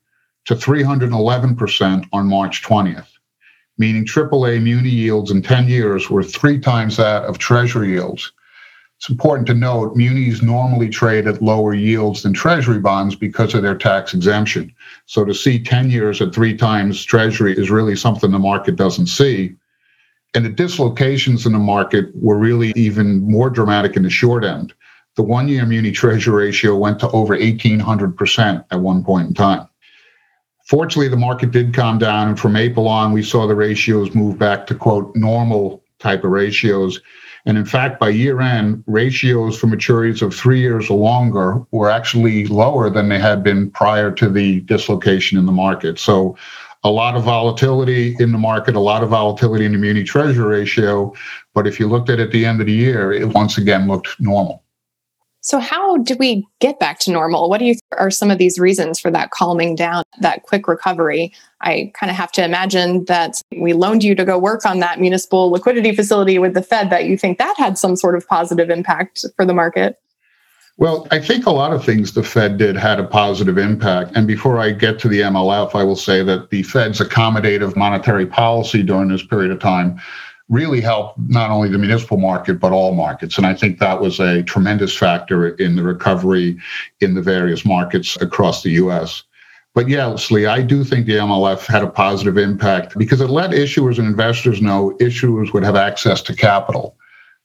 to 0.45 0.55
311% 0.55 2.07
on 2.13 2.27
March 2.27 2.63
20th, 2.63 3.07
meaning 3.77 4.05
AAA 4.05 4.62
muni 4.62 4.89
yields 4.89 5.31
in 5.31 5.41
10 5.41 5.67
years 5.67 6.10
were 6.10 6.24
three 6.24 6.60
times 6.60 6.98
that 6.98 7.24
of 7.24 7.38
treasury 7.38 7.89
yields. 7.89 8.31
It's 9.01 9.10
important 9.10 9.48
to 9.48 9.55
note 9.55 9.95
munis 9.95 10.43
normally 10.43 10.88
trade 10.88 11.25
at 11.25 11.41
lower 11.41 11.74
yields 11.74 12.21
than 12.21 12.33
treasury 12.33 12.77
bonds 12.77 13.15
because 13.15 13.55
of 13.55 13.63
their 13.63 13.75
tax 13.75 14.13
exemption. 14.13 14.71
So 15.07 15.25
to 15.25 15.33
see 15.33 15.57
10 15.57 15.89
years 15.89 16.21
at 16.21 16.36
three 16.36 16.55
times 16.55 17.03
treasury 17.03 17.57
is 17.57 17.71
really 17.71 17.95
something 17.95 18.29
the 18.29 18.38
market 18.38 18.75
doesn't 18.75 19.07
see. 19.07 19.55
And 20.33 20.45
the 20.45 20.50
dislocations 20.50 21.45
in 21.45 21.53
the 21.53 21.59
market 21.59 22.05
were 22.15 22.38
really 22.38 22.71
even 22.75 23.21
more 23.21 23.50
dramatic 23.50 23.95
in 23.95 24.03
the 24.03 24.09
short 24.09 24.45
end. 24.45 24.73
The 25.15 25.23
one 25.23 25.50
year 25.50 25.65
muni 25.65 25.91
treasury 25.91 26.45
ratio 26.45 26.77
went 26.77 27.00
to 27.00 27.09
over 27.11 27.38
1,800% 27.38 28.65
at 28.71 28.79
one 28.79 29.03
point 29.03 29.27
in 29.27 29.33
time. 29.33 29.67
Fortunately, 30.65 31.09
the 31.09 31.17
market 31.17 31.51
did 31.51 31.73
calm 31.73 31.97
down. 31.97 32.29
And 32.29 32.39
from 32.39 32.55
April 32.55 32.88
on, 32.88 33.11
we 33.11 33.23
saw 33.23 33.45
the 33.45 33.55
ratios 33.55 34.15
move 34.15 34.39
back 34.39 34.67
to 34.67 34.75
quote 34.75 35.13
normal 35.15 35.83
type 36.00 36.23
of 36.23 36.31
ratios. 36.31 37.01
And 37.45 37.57
in 37.57 37.65
fact, 37.65 38.00
by 38.00 38.09
year 38.09 38.39
end, 38.39 38.83
ratios 38.88 39.59
for 39.59 39.67
maturities 39.67 40.21
of 40.21 40.33
three 40.33 40.61
years 40.61 40.89
or 40.89 40.97
longer 40.97 41.61
were 41.71 41.89
actually 41.89 42.47
lower 42.47 42.89
than 42.89 43.09
they 43.09 43.19
had 43.19 43.43
been 43.43 43.71
prior 43.71 44.11
to 44.11 44.29
the 44.29 44.61
dislocation 44.61 45.38
in 45.38 45.45
the 45.45 45.51
market. 45.51 46.00
So 46.00 46.38
a 46.83 46.89
lot 46.89 47.15
of 47.15 47.23
volatility 47.23 48.15
in 48.19 48.31
the 48.31 48.38
market, 48.38 48.75
a 48.75 48.79
lot 48.79 49.03
of 49.03 49.09
volatility 49.09 49.65
in 49.65 49.73
the 49.73 49.77
muni 49.77 50.03
treasury 50.03 50.59
ratio. 50.59 51.13
But 51.53 51.67
if 51.67 51.79
you 51.79 51.88
looked 51.88 52.09
at 52.09 52.19
it 52.19 52.23
at 52.23 52.31
the 52.31 52.45
end 52.45 52.59
of 52.59 52.67
the 52.67 52.73
year, 52.73 53.11
it 53.11 53.29
once 53.29 53.57
again 53.57 53.88
looked 53.88 54.19
normal. 54.19 54.63
So, 55.43 55.57
how 55.59 55.97
do 55.97 56.15
we 56.19 56.47
get 56.59 56.79
back 56.79 57.00
to 57.00 57.11
normal? 57.11 57.50
What 57.50 57.57
do 57.57 57.65
you 57.65 57.75
are 57.97 58.11
some 58.11 58.29
of 58.29 58.38
these 58.38 58.59
reasons 58.59 59.00
for 59.00 59.09
that 59.09 59.31
calming 59.31 59.75
down, 59.75 60.03
that 60.19 60.43
quick 60.43 60.67
recovery? 60.67 61.33
I 61.61 61.91
kind 61.95 62.11
of 62.11 62.15
have 62.15 62.31
to 62.33 62.45
imagine 62.45 63.05
that 63.05 63.41
we 63.59 63.73
loaned 63.73 64.03
you 64.03 64.13
to 64.13 64.23
go 64.23 64.38
work 64.38 64.67
on 64.67 64.79
that 64.79 65.00
municipal 65.00 65.50
liquidity 65.50 65.95
facility 65.95 66.38
with 66.38 66.53
the 66.53 66.61
Fed, 66.61 66.91
that 66.91 67.05
you 67.05 67.17
think 67.17 67.39
that 67.39 67.57
had 67.57 67.79
some 67.79 67.95
sort 67.95 68.15
of 68.15 68.27
positive 68.27 68.69
impact 68.69 69.25
for 69.35 69.43
the 69.43 69.53
market. 69.53 69.97
Well, 70.77 71.07
I 71.11 71.19
think 71.19 71.45
a 71.45 71.51
lot 71.51 71.73
of 71.73 71.85
things 71.85 72.13
the 72.13 72.23
Fed 72.23 72.57
did 72.57 72.75
had 72.75 72.99
a 72.99 73.03
positive 73.03 73.57
impact. 73.57 74.13
And 74.15 74.25
before 74.25 74.59
I 74.59 74.71
get 74.71 74.97
to 74.99 75.07
the 75.07 75.21
MLF, 75.21 75.75
I 75.75 75.83
will 75.83 75.95
say 75.95 76.23
that 76.23 76.49
the 76.49 76.63
Fed's 76.63 76.99
accommodative 76.99 77.75
monetary 77.75 78.25
policy 78.25 78.81
during 78.81 79.09
this 79.09 79.23
period 79.23 79.51
of 79.51 79.59
time 79.59 79.99
really 80.49 80.81
helped 80.81 81.17
not 81.29 81.49
only 81.49 81.69
the 81.69 81.77
municipal 81.77 82.17
market, 82.17 82.59
but 82.59 82.73
all 82.73 82.93
markets. 82.93 83.37
And 83.37 83.47
I 83.47 83.53
think 83.53 83.79
that 83.79 84.01
was 84.01 84.19
a 84.19 84.43
tremendous 84.43 84.95
factor 84.95 85.49
in 85.55 85.75
the 85.75 85.83
recovery 85.83 86.57
in 86.99 87.13
the 87.13 87.21
various 87.21 87.63
markets 87.63 88.17
across 88.21 88.63
the 88.63 88.71
US. 88.71 89.23
But 89.73 89.87
yes, 89.87 90.29
Lee, 90.31 90.47
I 90.47 90.61
do 90.61 90.83
think 90.83 91.05
the 91.05 91.13
MLF 91.13 91.65
had 91.65 91.83
a 91.83 91.87
positive 91.87 92.37
impact 92.37 92.97
because 92.97 93.21
it 93.21 93.29
let 93.29 93.51
issuers 93.51 93.97
and 93.97 94.07
investors 94.07 94.61
know 94.61 94.97
issuers 94.99 95.53
would 95.53 95.63
have 95.63 95.77
access 95.77 96.21
to 96.23 96.35
capital. 96.35 96.97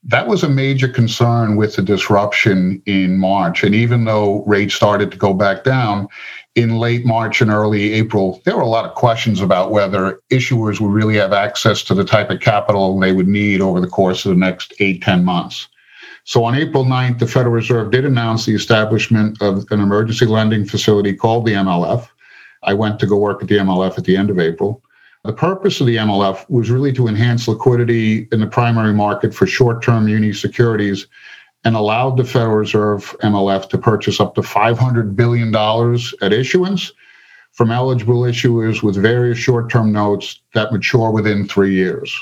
That 0.09 0.29
was 0.29 0.45
a 0.45 0.49
major 0.49 0.87
concern 0.87 1.57
with 1.57 1.75
the 1.75 1.83
disruption 1.83 2.81
in 2.87 3.19
March. 3.19 3.65
And 3.65 3.75
even 3.75 4.05
though 4.05 4.45
rates 4.45 4.75
started 4.75 5.11
to 5.11 5.17
go 5.17 5.35
back 5.35 5.65
down, 5.65 6.07
in 6.55 6.79
late 6.79 7.05
March 7.05 7.41
and 7.41 7.51
early 7.51 7.93
April, 7.95 8.41
there 8.45 8.55
were 8.55 8.63
a 8.63 8.69
lot 8.69 8.85
of 8.85 8.95
questions 8.95 9.41
about 9.41 9.73
whether 9.73 10.21
issuers 10.31 10.81
would 10.81 10.93
really 10.93 11.17
have 11.17 11.33
access 11.33 11.83
to 11.83 11.95
the 11.95 12.05
type 12.05 12.31
of 12.31 12.39
capital 12.39 12.99
they 12.99 13.11
would 13.11 13.27
need 13.27 13.61
over 13.61 13.81
the 13.81 13.89
course 13.89 14.25
of 14.25 14.31
the 14.31 14.39
next 14.39 14.73
eight, 14.79 15.03
10 15.03 15.25
months. 15.25 15.67
So 16.23 16.45
on 16.45 16.55
April 16.55 16.85
9th, 16.85 17.19
the 17.19 17.27
Federal 17.27 17.55
Reserve 17.55 17.91
did 17.91 18.05
announce 18.05 18.47
the 18.47 18.55
establishment 18.55 19.43
of 19.43 19.67
an 19.73 19.81
emergency 19.81 20.27
lending 20.27 20.67
facility 20.67 21.15
called 21.15 21.47
the 21.47 21.55
MLF. 21.55 22.09
I 22.63 22.75
went 22.75 23.01
to 23.01 23.07
go 23.07 23.17
work 23.17 23.43
at 23.43 23.49
the 23.49 23.59
MLF 23.59 23.99
at 23.99 24.05
the 24.05 24.17
end 24.17 24.31
of 24.31 24.39
April. 24.39 24.85
The 25.27 25.33
purpose 25.33 25.81
of 25.81 25.89
the 25.89 25.97
MLF 25.97 26.49
was 26.49 26.71
really 26.71 26.93
to 26.93 27.09
enhance 27.09 27.49
liquidity 27.49 28.29
in 28.31 28.39
the 28.39 28.47
primary 28.47 28.95
market 28.95 29.35
for 29.35 29.45
short 29.45 29.83
term 29.83 30.07
muni 30.07 30.33
securities 30.33 31.09
and 31.65 31.75
allowed 31.75 32.17
the 32.17 32.25
Federal 32.25 32.55
Reserve 32.55 33.17
MLF 33.25 33.69
to 33.71 33.79
purchase 33.79 34.21
up 34.21 34.37
to 34.37 34.41
$500 34.41 35.17
billion 35.17 35.53
at 36.23 36.33
issuance 36.33 36.93
from 37.51 37.73
eligible 37.73 38.21
issuers 38.21 38.85
with 38.85 38.95
various 38.95 39.37
short 39.37 39.69
term 39.69 39.91
notes 39.91 40.39
that 40.55 40.71
mature 40.71 41.11
within 41.11 41.49
three 41.49 41.75
years. 41.75 42.17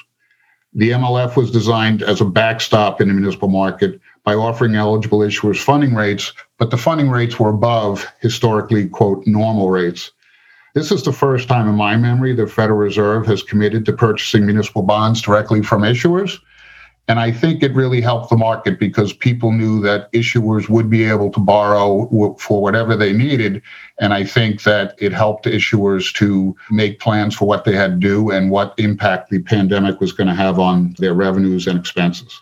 The 0.72 0.92
MLF 0.92 1.36
was 1.36 1.50
designed 1.50 2.02
as 2.02 2.22
a 2.22 2.24
backstop 2.24 3.02
in 3.02 3.08
the 3.08 3.14
municipal 3.14 3.48
market 3.48 4.00
by 4.24 4.32
offering 4.32 4.76
eligible 4.76 5.18
issuers 5.18 5.62
funding 5.62 5.94
rates, 5.94 6.32
but 6.56 6.70
the 6.70 6.78
funding 6.78 7.10
rates 7.10 7.38
were 7.38 7.50
above 7.50 8.10
historically, 8.20 8.88
quote, 8.88 9.26
normal 9.26 9.68
rates. 9.68 10.10
This 10.74 10.90
is 10.90 11.04
the 11.04 11.12
first 11.12 11.46
time 11.46 11.68
in 11.68 11.76
my 11.76 11.96
memory 11.96 12.34
the 12.34 12.48
Federal 12.48 12.78
Reserve 12.78 13.26
has 13.26 13.44
committed 13.44 13.84
to 13.86 13.92
purchasing 13.92 14.44
municipal 14.44 14.82
bonds 14.82 15.22
directly 15.22 15.62
from 15.62 15.82
issuers. 15.82 16.40
And 17.06 17.20
I 17.20 17.30
think 17.30 17.62
it 17.62 17.74
really 17.74 18.00
helped 18.00 18.28
the 18.28 18.36
market 18.36 18.80
because 18.80 19.12
people 19.12 19.52
knew 19.52 19.80
that 19.82 20.10
issuers 20.12 20.68
would 20.68 20.90
be 20.90 21.04
able 21.04 21.30
to 21.30 21.38
borrow 21.38 22.08
for 22.38 22.60
whatever 22.60 22.96
they 22.96 23.12
needed. 23.12 23.62
And 24.00 24.12
I 24.12 24.24
think 24.24 24.64
that 24.64 24.96
it 24.98 25.12
helped 25.12 25.44
issuers 25.44 26.12
to 26.14 26.56
make 26.72 26.98
plans 26.98 27.36
for 27.36 27.46
what 27.46 27.64
they 27.64 27.76
had 27.76 28.00
to 28.00 28.08
do 28.08 28.30
and 28.32 28.50
what 28.50 28.74
impact 28.76 29.30
the 29.30 29.42
pandemic 29.42 30.00
was 30.00 30.12
going 30.12 30.28
to 30.28 30.34
have 30.34 30.58
on 30.58 30.96
their 30.98 31.14
revenues 31.14 31.68
and 31.68 31.78
expenses. 31.78 32.40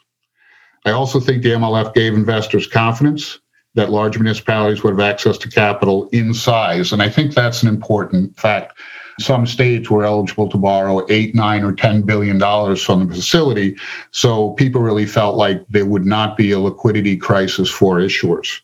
I 0.87 0.93
also 0.93 1.21
think 1.21 1.43
the 1.43 1.51
MLF 1.51 1.93
gave 1.93 2.15
investors 2.15 2.67
confidence 2.67 3.41
that 3.75 3.91
large 3.91 4.19
municipalities 4.19 4.83
would 4.83 4.93
have 4.93 5.01
access 5.01 5.39
to 5.39 5.49
capital 5.49 6.09
in 6.13 6.35
size. 6.35 6.93
And 6.93 7.03
I 7.03 7.09
think 7.09 7.35
that's 7.35 7.63
an 7.63 7.69
important 7.69 8.39
fact 8.39 8.79
some 9.21 9.47
states 9.47 9.91
were 9.91 10.05
eligible 10.05 10.49
to 10.49 10.57
borrow 10.57 11.07
eight, 11.11 11.35
nine, 11.35 11.65
or 11.65 11.73
ten 11.73 12.03
billion 12.03 12.39
dollars 12.39 12.83
from 12.83 13.09
the 13.09 13.15
facility. 13.15 13.77
So 14.11 14.51
people 14.53 14.81
really 14.81 15.07
felt 15.07 15.37
like 15.37 15.65
there 15.69 15.87
would 15.87 16.07
not 16.07 16.37
be 16.37 16.51
a 16.53 16.59
liquidity 16.59 17.17
crisis 17.17 17.71
for 17.71 17.99
issuers. 17.99 18.61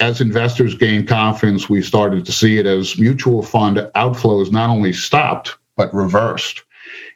As 0.00 0.20
investors 0.20 0.74
gained 0.74 1.08
confidence, 1.08 1.68
we 1.68 1.82
started 1.82 2.24
to 2.26 2.32
see 2.32 2.58
it 2.58 2.66
as 2.66 2.98
mutual 2.98 3.42
fund 3.42 3.76
outflows 3.94 4.50
not 4.50 4.70
only 4.70 4.92
stopped, 4.92 5.56
but 5.76 5.94
reversed. 5.94 6.62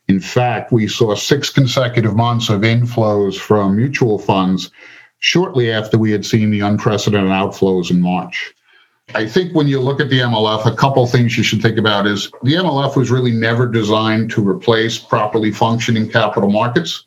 In 0.07 0.21
fact, 0.21 0.73
we 0.73 0.87
saw 0.87 1.15
six 1.15 1.51
consecutive 1.51 2.15
months 2.15 2.49
of 2.49 2.61
inflows 2.61 3.37
from 3.39 3.77
mutual 3.77 4.19
funds 4.19 4.71
shortly 5.19 5.71
after 5.71 5.99
we 5.99 6.11
had 6.11 6.25
seen 6.25 6.51
the 6.51 6.61
unprecedented 6.61 7.31
outflows 7.31 7.91
in 7.91 8.01
March. 8.01 8.55
I 9.15 9.27
think 9.27 9.55
when 9.55 9.69
you 9.69 9.81
look 9.81 10.01
at 10.01 10.11
the 10.11 10.21
MLF, 10.21 10.67
a 10.67 10.77
couple 10.77 11.07
things 11.07 11.37
you 11.37 11.43
should 11.43 11.63
think 11.63 11.79
about 11.79 12.07
is 12.07 12.31
the 12.43 12.55
MLF 12.55 12.95
was 12.95 13.11
really 13.11 13.33
never 13.33 13.67
designed 13.67 14.31
to 14.33 14.47
replace 14.47 14.99
properly 14.99 15.51
functioning 15.51 16.11
capital 16.11 16.51
markets. 16.51 17.05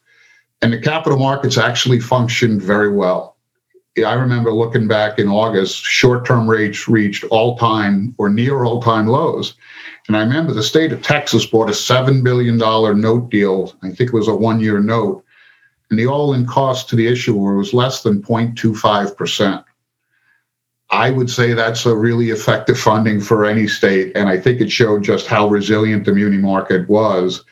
And 0.63 0.73
the 0.73 0.79
capital 0.79 1.19
markets 1.19 1.57
actually 1.57 1.99
functioned 1.99 2.61
very 2.61 2.91
well. 2.91 3.37
I 3.97 4.13
remember 4.13 4.53
looking 4.53 4.87
back 4.87 5.19
in 5.19 5.27
August, 5.27 5.83
short 5.83 6.25
term 6.25 6.49
rates 6.49 6.87
reached 6.87 7.23
all 7.25 7.57
time 7.57 8.15
or 8.17 8.29
near 8.29 8.63
all 8.63 8.81
time 8.81 9.07
lows. 9.07 9.53
And 10.07 10.15
I 10.17 10.21
remember 10.21 10.53
the 10.53 10.63
state 10.63 10.91
of 10.91 11.01
Texas 11.01 11.45
bought 11.45 11.69
a 11.69 11.73
$7 11.73 12.23
billion 12.23 12.57
note 12.57 13.29
deal. 13.29 13.75
I 13.83 13.89
think 13.89 14.09
it 14.09 14.13
was 14.13 14.27
a 14.27 14.35
one 14.35 14.59
year 14.59 14.79
note. 14.79 15.23
And 15.91 16.00
the 16.00 16.07
all 16.07 16.33
in 16.33 16.48
cost 16.48 16.88
to 16.89 16.95
the 16.95 17.07
issuer 17.07 17.57
was 17.57 17.74
less 17.74 18.01
than 18.01 18.24
0.25%. 18.24 19.63
I 20.89 21.12
would 21.12 21.29
say 21.29 21.53
that's 21.53 21.86
a 21.86 21.95
really 21.95 22.29
effective 22.29 22.79
funding 22.79 23.19
for 23.19 23.45
any 23.45 23.67
state. 23.67 24.15
And 24.15 24.29
I 24.29 24.39
think 24.39 24.62
it 24.62 24.71
showed 24.71 25.03
just 25.03 25.27
how 25.27 25.50
resilient 25.50 26.05
the 26.05 26.13
muni 26.13 26.38
market 26.38 26.88
was. 26.88 27.43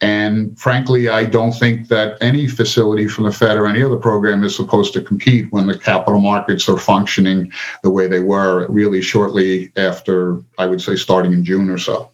And 0.00 0.58
frankly, 0.58 1.08
I 1.08 1.24
don't 1.24 1.52
think 1.52 1.88
that 1.88 2.18
any 2.20 2.48
facility 2.48 3.06
from 3.06 3.24
the 3.24 3.32
Fed 3.32 3.56
or 3.56 3.66
any 3.66 3.82
other 3.82 3.96
program 3.96 4.42
is 4.42 4.54
supposed 4.54 4.92
to 4.94 5.00
compete 5.00 5.50
when 5.52 5.68
the 5.68 5.78
capital 5.78 6.20
markets 6.20 6.68
are 6.68 6.78
functioning 6.78 7.52
the 7.84 7.90
way 7.90 8.08
they 8.08 8.20
were 8.20 8.66
really 8.68 9.00
shortly 9.00 9.72
after, 9.76 10.40
I 10.58 10.66
would 10.66 10.82
say, 10.82 10.96
starting 10.96 11.32
in 11.32 11.44
June 11.44 11.70
or 11.70 11.78
so. 11.78 12.10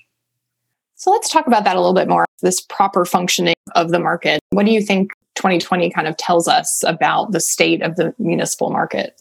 So 0.97 1.11
let's 1.11 1.31
talk 1.31 1.47
about 1.47 1.65
that 1.65 1.77
a 1.77 1.81
little 1.81 1.95
bit 1.95 2.09
more 2.09 2.27
this 2.43 2.61
proper 2.61 3.05
functioning 3.05 3.55
of 3.75 3.91
the 3.91 3.99
market. 3.99 4.41
What 4.51 4.67
do 4.67 4.73
you 4.73 4.83
think 4.83 5.13
2020 5.43 5.91
kind 5.91 6.07
of 6.07 6.17
tells 6.19 6.47
us 6.47 6.85
about 6.87 7.33
the 7.33 7.41
state 7.41 7.83
of 7.83 7.97
the 7.97 8.15
municipal 8.21 8.71
market? 8.71 9.21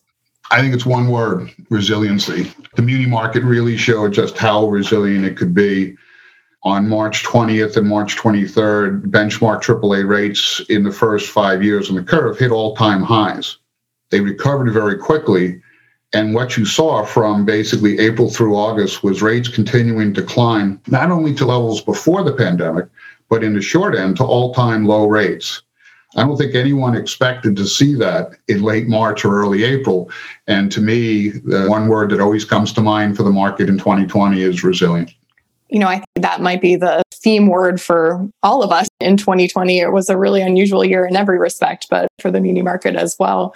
I 0.52 0.62
think 0.62 0.76
it's 0.76 0.86
one 0.86 1.08
word 1.08 1.50
resiliency. 1.72 2.52
The 2.76 2.84
muni 2.84 3.08
market 3.08 3.44
really 3.44 3.76
showed 3.76 4.14
just 4.14 4.38
how 4.38 4.68
resilient 4.68 5.26
it 5.26 5.36
could 5.36 5.56
be. 5.56 5.96
On 6.62 6.88
March 6.88 7.24
20th 7.24 7.76
and 7.76 7.88
March 7.88 8.18
23rd, 8.18 9.02
benchmark 9.08 9.64
AAA 9.64 10.08
rates 10.08 10.62
in 10.70 10.84
the 10.84 10.92
first 10.92 11.32
five 11.32 11.64
years 11.64 11.90
on 11.90 11.96
the 11.96 12.04
curve 12.04 12.38
hit 12.38 12.52
all 12.52 12.76
time 12.76 13.02
highs. 13.02 13.58
They 14.12 14.22
recovered 14.22 14.72
very 14.72 14.98
quickly. 14.98 15.60
And 16.14 16.36
what 16.36 16.56
you 16.56 16.66
saw 16.66 17.04
from 17.04 17.46
basically 17.46 17.98
April 17.98 18.30
through 18.30 18.56
August 18.56 19.04
was 19.04 19.24
rates 19.24 19.48
continuing 19.48 20.14
to 20.14 20.22
climb, 20.22 20.80
not 20.86 21.10
only 21.10 21.34
to 21.36 21.46
levels 21.46 21.82
before 21.82 22.22
the 22.22 22.34
pandemic, 22.34 22.86
but 23.28 23.44
in 23.44 23.56
the 23.56 23.62
short 23.62 23.96
end 23.96 24.18
to 24.18 24.24
all 24.24 24.54
time 24.54 24.86
low 24.86 25.08
rates. 25.08 25.64
I 26.16 26.24
don't 26.24 26.38
think 26.38 26.56
anyone 26.56 26.96
expected 26.96 27.56
to 27.56 27.66
see 27.66 27.96
that 27.96 28.32
in 28.48 28.64
late 28.64 28.88
March 28.88 29.24
or 29.24 29.40
early 29.40 29.64
April. 29.64 30.12
And 30.48 30.72
to 30.74 30.82
me, 30.82 31.30
the 31.30 31.68
one 31.70 31.88
word 31.88 32.10
that 32.12 32.20
always 32.20 32.44
comes 32.44 32.74
to 32.74 32.82
mind 32.82 33.16
for 33.16 33.24
the 33.24 33.32
market 33.32 33.70
in 33.70 33.78
2020 33.78 34.42
is 34.42 34.64
resilient. 34.64 35.14
You 35.70 35.80
know, 35.80 35.88
I 35.88 35.96
think 35.96 36.08
that 36.18 36.42
might 36.42 36.60
be 36.60 36.76
the 36.76 37.02
theme 37.14 37.48
word 37.48 37.80
for 37.80 38.28
all 38.44 38.62
of 38.62 38.72
us 38.72 38.90
in 39.00 39.16
2020. 39.16 39.80
It 39.80 39.94
was 39.94 40.10
a 40.10 40.18
really 40.18 40.42
unusual 40.42 40.84
year 40.84 41.06
in 41.06 41.16
every 41.16 41.38
respect, 41.38 41.88
but 41.90 42.10
for 42.20 42.30
the 42.30 42.42
muni 42.42 42.62
market 42.62 42.96
as 42.96 43.16
well. 43.18 43.56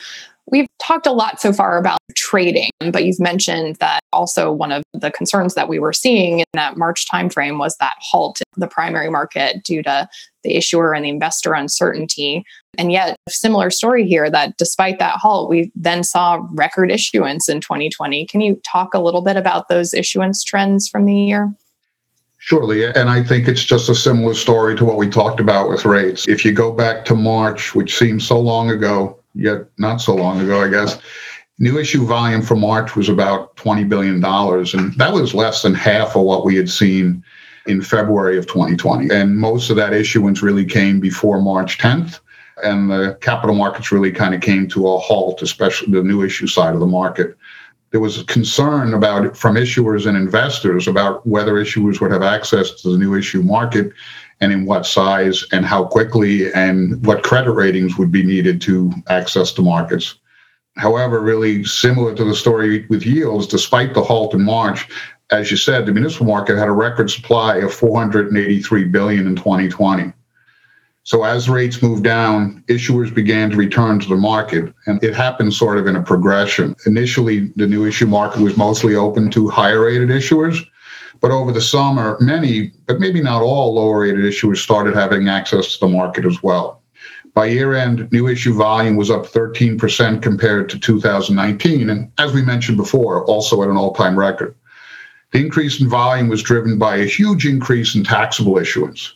We've 0.52 0.68
talked 0.80 1.08
a 1.08 1.12
lot 1.12 1.42
so 1.42 1.52
far 1.52 1.78
about 1.78 1.98
trading, 2.16 2.70
but 2.92 3.04
you've 3.04 3.20
mentioned 3.20 3.78
that 3.78 4.00
also 4.14 4.52
one 4.52 4.72
of 4.72 4.84
the 4.94 5.10
concerns 5.10 5.56
that 5.56 5.68
we 5.68 5.80
were 5.80 5.94
seeing 5.94 6.40
in 6.40 6.46
that 6.54 6.78
March 6.78 7.08
timeframe 7.12 7.58
was 7.58 7.76
that 7.78 7.96
halt 8.00 8.42
in 8.42 8.62
the 8.62 8.68
primary 8.68 9.10
market 9.10 9.64
due 9.64 9.82
to 9.82 10.08
the 10.44 10.56
issuer 10.56 10.94
and 10.94 11.04
the 11.04 11.10
investor 11.10 11.54
uncertainty. 11.54 12.46
And 12.78 12.92
yet, 12.92 13.16
similar 13.28 13.72
story 13.72 14.06
here 14.06 14.30
that 14.30 14.58
despite 14.58 15.00
that 15.00 15.18
halt, 15.18 15.50
we 15.50 15.72
then 15.76 16.04
saw 16.04 16.46
record 16.52 16.92
issuance 16.92 17.50
in 17.50 17.60
2020. 17.60 18.28
Can 18.28 18.42
you 18.42 18.62
talk 18.64 18.94
a 18.94 19.00
little 19.00 19.22
bit 19.22 19.38
about 19.38 19.68
those 19.68 19.94
issuance 19.94 20.44
trends 20.44 20.88
from 20.88 21.06
the 21.06 21.16
year? 21.16 21.52
Surely. 22.38 22.86
And 22.86 23.10
I 23.10 23.24
think 23.24 23.48
it's 23.48 23.64
just 23.64 23.90
a 23.90 23.96
similar 23.96 24.36
story 24.36 24.76
to 24.76 24.86
what 24.86 24.98
we 24.98 25.10
talked 25.10 25.40
about 25.40 25.68
with 25.68 25.84
rates. 25.84 26.28
If 26.28 26.46
you 26.46 26.52
go 26.52 26.72
back 26.72 27.04
to 27.06 27.16
March, 27.16 27.74
which 27.74 27.98
seems 27.98 28.28
so 28.28 28.40
long 28.40 28.70
ago, 28.70 29.20
yet 29.36 29.66
not 29.78 29.98
so 29.98 30.16
long 30.16 30.40
ago, 30.42 30.62
I 30.62 30.70
guess. 30.70 31.00
New 31.60 31.78
issue 31.80 32.06
volume 32.06 32.42
for 32.42 32.56
March 32.56 32.96
was 32.96 33.08
about 33.08 33.56
$20 33.56 33.88
billion, 33.88 34.24
and 34.24 34.94
that 35.00 35.14
was 35.14 35.34
less 35.34 35.62
than 35.62 35.74
half 35.74 36.16
of 36.16 36.24
what 36.24 36.44
we 36.44 36.56
had 36.56 36.70
seen 36.70 37.24
in 37.66 37.82
February 37.82 38.38
of 38.38 38.46
2020. 38.48 39.10
And 39.14 39.38
most 39.38 39.70
of 39.70 39.76
that 39.78 39.94
issuance 39.94 40.42
really 40.42 40.66
came 40.66 41.00
before 41.00 41.42
March 41.42 41.78
10th. 41.78 42.20
and 42.64 42.90
the 42.90 43.18
capital 43.22 43.56
markets 43.56 43.92
really 43.92 44.12
kind 44.12 44.34
of 44.34 44.40
came 44.42 44.68
to 44.70 44.88
a 44.88 44.98
halt, 44.98 45.42
especially 45.42 45.92
the 45.92 46.04
new 46.04 46.24
issue 46.24 46.48
side 46.48 46.74
of 46.74 46.80
the 46.80 46.86
market. 46.86 47.36
There 47.92 48.00
was 48.00 48.20
a 48.20 48.26
concern 48.26 48.94
about 48.94 49.36
from 49.38 49.56
issuers 49.56 50.06
and 50.06 50.18
investors 50.18 50.88
about 50.88 51.26
whether 51.26 51.54
issuers 51.54 52.00
would 52.00 52.12
have 52.12 52.24
access 52.24 52.72
to 52.82 52.92
the 52.92 52.98
new 52.98 53.14
issue 53.16 53.42
market 53.42 53.92
and 54.42 54.52
in 54.52 54.66
what 54.66 54.86
size 54.86 55.46
and 55.52 55.66
how 55.66 55.86
quickly 55.86 56.52
and 56.54 57.06
what 57.06 57.24
credit 57.24 57.52
ratings 57.52 57.98
would 57.98 58.12
be 58.12 58.24
needed 58.24 58.62
to 58.62 58.92
access 59.08 59.54
the 59.54 59.62
markets. 59.62 60.16
However, 60.78 61.22
really 61.22 61.64
similar 61.64 62.14
to 62.16 62.24
the 62.26 62.36
story 62.36 62.86
with 62.90 63.06
yields, 63.06 63.48
despite 63.48 63.94
the 63.94 64.04
halt 64.04 64.34
in 64.34 64.44
March, 64.44 64.88
as 65.32 65.50
you 65.50 65.58
said, 65.58 65.86
the 65.86 65.94
municipal 65.94 66.28
market 66.28 66.58
had 66.58 66.68
a 66.68 66.74
record 66.74 67.10
supply 67.10 67.58
of 67.58 67.74
483 67.74 68.84
billion 68.86 69.26
in 69.26 69.36
2020. 69.36 70.14
So 71.04 71.24
as 71.24 71.48
rates 71.48 71.84
moved 71.84 72.04
down, 72.04 72.64
issuers 72.68 73.14
began 73.14 73.52
to 73.52 73.58
return 73.58 74.00
to 74.00 74.10
the 74.10 74.16
market, 74.16 74.74
and 74.88 75.02
it 75.04 75.14
happened 75.14 75.54
sort 75.54 75.78
of 75.78 75.86
in 75.86 75.96
a 75.96 76.02
progression. 76.02 76.76
Initially, 76.88 77.52
the 77.56 77.68
new 77.68 77.86
issue 77.86 78.08
market 78.08 78.42
was 78.42 78.58
mostly 78.58 78.96
open 78.96 79.30
to 79.32 79.48
higher 79.48 79.86
rated 79.86 80.10
issuers, 80.10 80.66
but 81.26 81.32
over 81.32 81.52
the 81.52 81.60
summer, 81.60 82.18
many, 82.22 82.72
but 82.86 83.00
maybe 83.00 83.20
not 83.20 83.42
all 83.42 83.74
lower 83.74 84.02
rated 84.02 84.24
issuers 84.24 84.58
started 84.58 84.94
having 84.94 85.28
access 85.28 85.74
to 85.74 85.80
the 85.80 85.88
market 85.88 86.24
as 86.24 86.44
well. 86.44 86.84
By 87.34 87.48
year 87.48 87.74
end, 87.74 88.12
new 88.12 88.28
issue 88.28 88.54
volume 88.54 88.96
was 88.96 89.10
up 89.10 89.26
13% 89.26 90.22
compared 90.22 90.70
to 90.70 90.78
2019, 90.78 91.90
and 91.90 92.12
as 92.20 92.32
we 92.32 92.44
mentioned 92.44 92.78
before, 92.78 93.26
also 93.26 93.64
at 93.64 93.70
an 93.70 93.76
all 93.76 93.96
time 93.96 94.16
record. 94.16 94.54
The 95.32 95.40
increase 95.40 95.82
in 95.82 95.90
volume 95.90 96.28
was 96.28 96.44
driven 96.44 96.78
by 96.78 96.98
a 96.98 97.06
huge 97.06 97.48
increase 97.48 97.96
in 97.96 98.04
taxable 98.04 98.60
issuance 98.60 99.16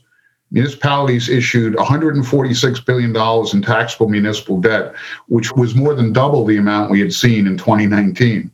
municipalities 0.51 1.29
issued 1.29 1.75
$146 1.75 2.85
billion 2.85 3.15
in 3.53 3.61
taxable 3.61 4.09
municipal 4.09 4.59
debt, 4.59 4.95
which 5.27 5.51
was 5.51 5.75
more 5.75 5.93
than 5.93 6.11
double 6.11 6.45
the 6.45 6.57
amount 6.57 6.91
we 6.91 6.99
had 6.99 7.13
seen 7.13 7.45
in 7.45 7.57
2019. 7.57 8.49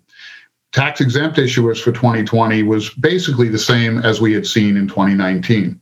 Tax 0.71 0.99
exempt 0.99 1.37
issuers 1.37 1.81
for 1.81 1.91
2020 1.91 2.63
was 2.63 2.89
basically 2.95 3.49
the 3.49 3.57
same 3.57 3.99
as 3.99 4.19
we 4.19 4.33
had 4.33 4.45
seen 4.45 4.75
in 4.75 4.87
2019. 4.87 5.79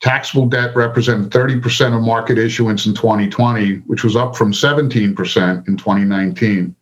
Taxable 0.00 0.46
debt 0.46 0.74
represented 0.74 1.30
30% 1.30 1.94
of 1.94 2.02
market 2.02 2.38
issuance 2.38 2.86
in 2.86 2.94
2020, 2.94 3.76
which 3.86 4.02
was 4.02 4.16
up 4.16 4.34
from 4.34 4.52
17% 4.52 5.68
in 5.68 5.76
2019. 5.76 6.74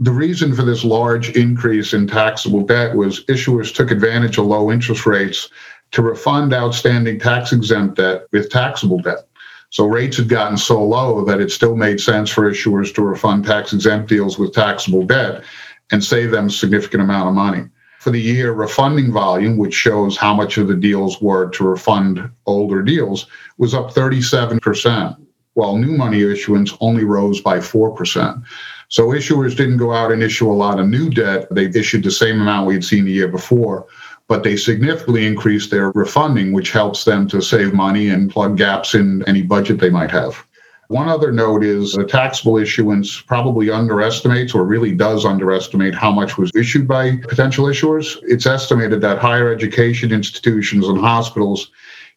The 0.00 0.10
reason 0.10 0.54
for 0.54 0.62
this 0.62 0.82
large 0.82 1.36
increase 1.36 1.92
in 1.92 2.08
taxable 2.08 2.64
debt 2.64 2.96
was 2.96 3.24
issuers 3.26 3.72
took 3.72 3.90
advantage 3.90 4.38
of 4.38 4.46
low 4.46 4.72
interest 4.72 5.06
rates 5.06 5.48
to 5.92 6.02
refund 6.02 6.52
outstanding 6.54 7.20
tax 7.20 7.52
exempt 7.52 7.98
debt 7.98 8.22
with 8.32 8.50
taxable 8.50 8.98
debt. 8.98 9.28
So 9.70 9.84
rates 9.84 10.16
had 10.16 10.28
gotten 10.28 10.56
so 10.56 10.82
low 10.82 11.24
that 11.26 11.40
it 11.40 11.52
still 11.52 11.76
made 11.76 12.00
sense 12.00 12.30
for 12.30 12.50
issuers 12.50 12.92
to 12.94 13.02
refund 13.02 13.44
tax 13.44 13.72
exempt 13.72 14.08
deals 14.08 14.38
with 14.38 14.52
taxable 14.52 15.04
debt 15.04 15.44
and 15.90 16.02
save 16.02 16.30
them 16.30 16.46
a 16.46 16.50
significant 16.50 17.02
amount 17.02 17.28
of 17.28 17.34
money. 17.34 17.68
For 18.00 18.10
the 18.10 18.20
year, 18.20 18.52
refunding 18.52 19.12
volume, 19.12 19.58
which 19.58 19.74
shows 19.74 20.16
how 20.16 20.32
much 20.32 20.56
of 20.56 20.68
the 20.68 20.74
deals 20.74 21.20
were 21.20 21.50
to 21.50 21.64
refund 21.64 22.30
older 22.46 22.82
deals, 22.82 23.26
was 23.58 23.74
up 23.74 23.92
37%, 23.92 25.16
while 25.52 25.76
new 25.76 25.96
money 25.96 26.22
issuance 26.22 26.72
only 26.80 27.04
rose 27.04 27.42
by 27.42 27.58
4%. 27.58 28.42
So 28.88 29.08
issuers 29.08 29.56
didn't 29.56 29.76
go 29.76 29.92
out 29.92 30.12
and 30.12 30.22
issue 30.22 30.50
a 30.50 30.54
lot 30.54 30.80
of 30.80 30.88
new 30.88 31.10
debt. 31.10 31.46
They 31.50 31.66
issued 31.66 32.02
the 32.02 32.10
same 32.10 32.40
amount 32.40 32.66
we 32.66 32.74
had 32.74 32.84
seen 32.84 33.04
the 33.04 33.12
year 33.12 33.28
before, 33.28 33.86
but 34.28 34.42
they 34.44 34.56
significantly 34.56 35.26
increased 35.26 35.70
their 35.70 35.90
refunding, 35.90 36.52
which 36.52 36.72
helps 36.72 37.04
them 37.04 37.28
to 37.28 37.42
save 37.42 37.74
money 37.74 38.08
and 38.08 38.30
plug 38.30 38.56
gaps 38.56 38.94
in 38.94 39.22
any 39.28 39.42
budget 39.42 39.78
they 39.78 39.90
might 39.90 40.10
have. 40.10 40.42
One 40.90 41.08
other 41.08 41.30
note 41.30 41.62
is 41.62 41.92
the 41.92 42.02
taxable 42.02 42.58
issuance 42.58 43.20
probably 43.20 43.70
underestimates 43.70 44.56
or 44.56 44.64
really 44.64 44.90
does 44.90 45.24
underestimate 45.24 45.94
how 45.94 46.10
much 46.10 46.36
was 46.36 46.50
issued 46.52 46.88
by 46.88 47.18
potential 47.28 47.66
issuers. 47.66 48.16
It's 48.24 48.44
estimated 48.44 49.00
that 49.02 49.20
higher 49.20 49.52
education 49.52 50.10
institutions 50.10 50.88
and 50.88 50.98
hospitals 50.98 51.70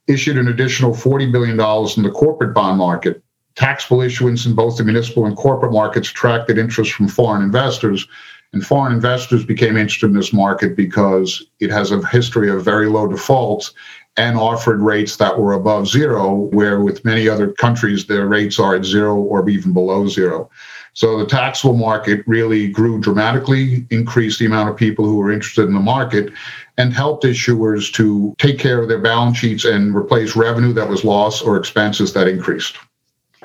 issued 0.08 0.40
an 0.40 0.48
additional 0.48 0.92
$40 0.92 1.32
billion 1.32 1.52
in 1.52 2.02
the 2.02 2.20
corporate 2.20 2.56
bond 2.56 2.80
market. 2.80 3.22
Taxable 3.56 4.02
issuance 4.02 4.48
in 4.48 4.56
both 4.56 4.78
the 4.78 4.84
municipal 4.84 5.28
and 5.28 5.38
corporate 5.38 5.72
markets 5.72 6.10
attracted 6.10 6.58
interest 6.58 6.94
from 6.94 7.08
foreign 7.08 7.44
investors, 7.44 8.08
and 8.54 8.66
foreign 8.66 8.94
investors 8.94 9.46
became 9.46 9.78
interested 9.78 10.08
in 10.08 10.16
this 10.16 10.34
market 10.34 10.76
because 10.76 11.46
it 11.60 11.70
has 11.70 11.92
a 11.92 12.04
history 12.08 12.50
of 12.50 12.66
very 12.66 12.88
low 12.88 13.06
defaults 13.06 13.72
and 14.18 14.38
offered 14.38 14.82
rates 14.82 15.18
that 15.18 15.40
were 15.40 15.54
above 15.54 15.88
zero, 15.88 16.34
where 16.52 16.82
with 16.82 17.04
many 17.04 17.28
other 17.28 17.52
countries, 17.52 18.06
their 18.06 18.28
rates 18.28 18.60
are 18.60 18.76
at 18.76 18.86
zero 18.86 19.16
or 19.16 19.48
even 19.50 19.74
below 19.74 20.08
zero. 20.08 20.50
So 20.94 21.18
the 21.18 21.26
taxable 21.26 21.76
market 21.76 22.24
really 22.28 22.68
grew 22.68 23.00
dramatically, 23.00 23.88
increased 23.90 24.38
the 24.38 24.46
amount 24.46 24.70
of 24.70 24.78
people 24.78 25.06
who 25.06 25.18
were 25.18 25.32
interested 25.32 25.68
in 25.68 25.74
the 25.74 25.80
market, 25.80 26.32
and 26.78 26.94
helped 26.94 27.24
issuers 27.24 27.92
to 27.94 28.36
take 28.38 28.60
care 28.60 28.80
of 28.80 28.88
their 28.88 29.02
balance 29.02 29.38
sheets 29.38 29.66
and 29.66 29.96
replace 29.96 30.36
revenue 30.36 30.74
that 30.74 30.88
was 30.88 31.04
lost 31.04 31.44
or 31.44 31.58
expenses 31.58 32.14
that 32.14 32.28
increased. 32.28 32.78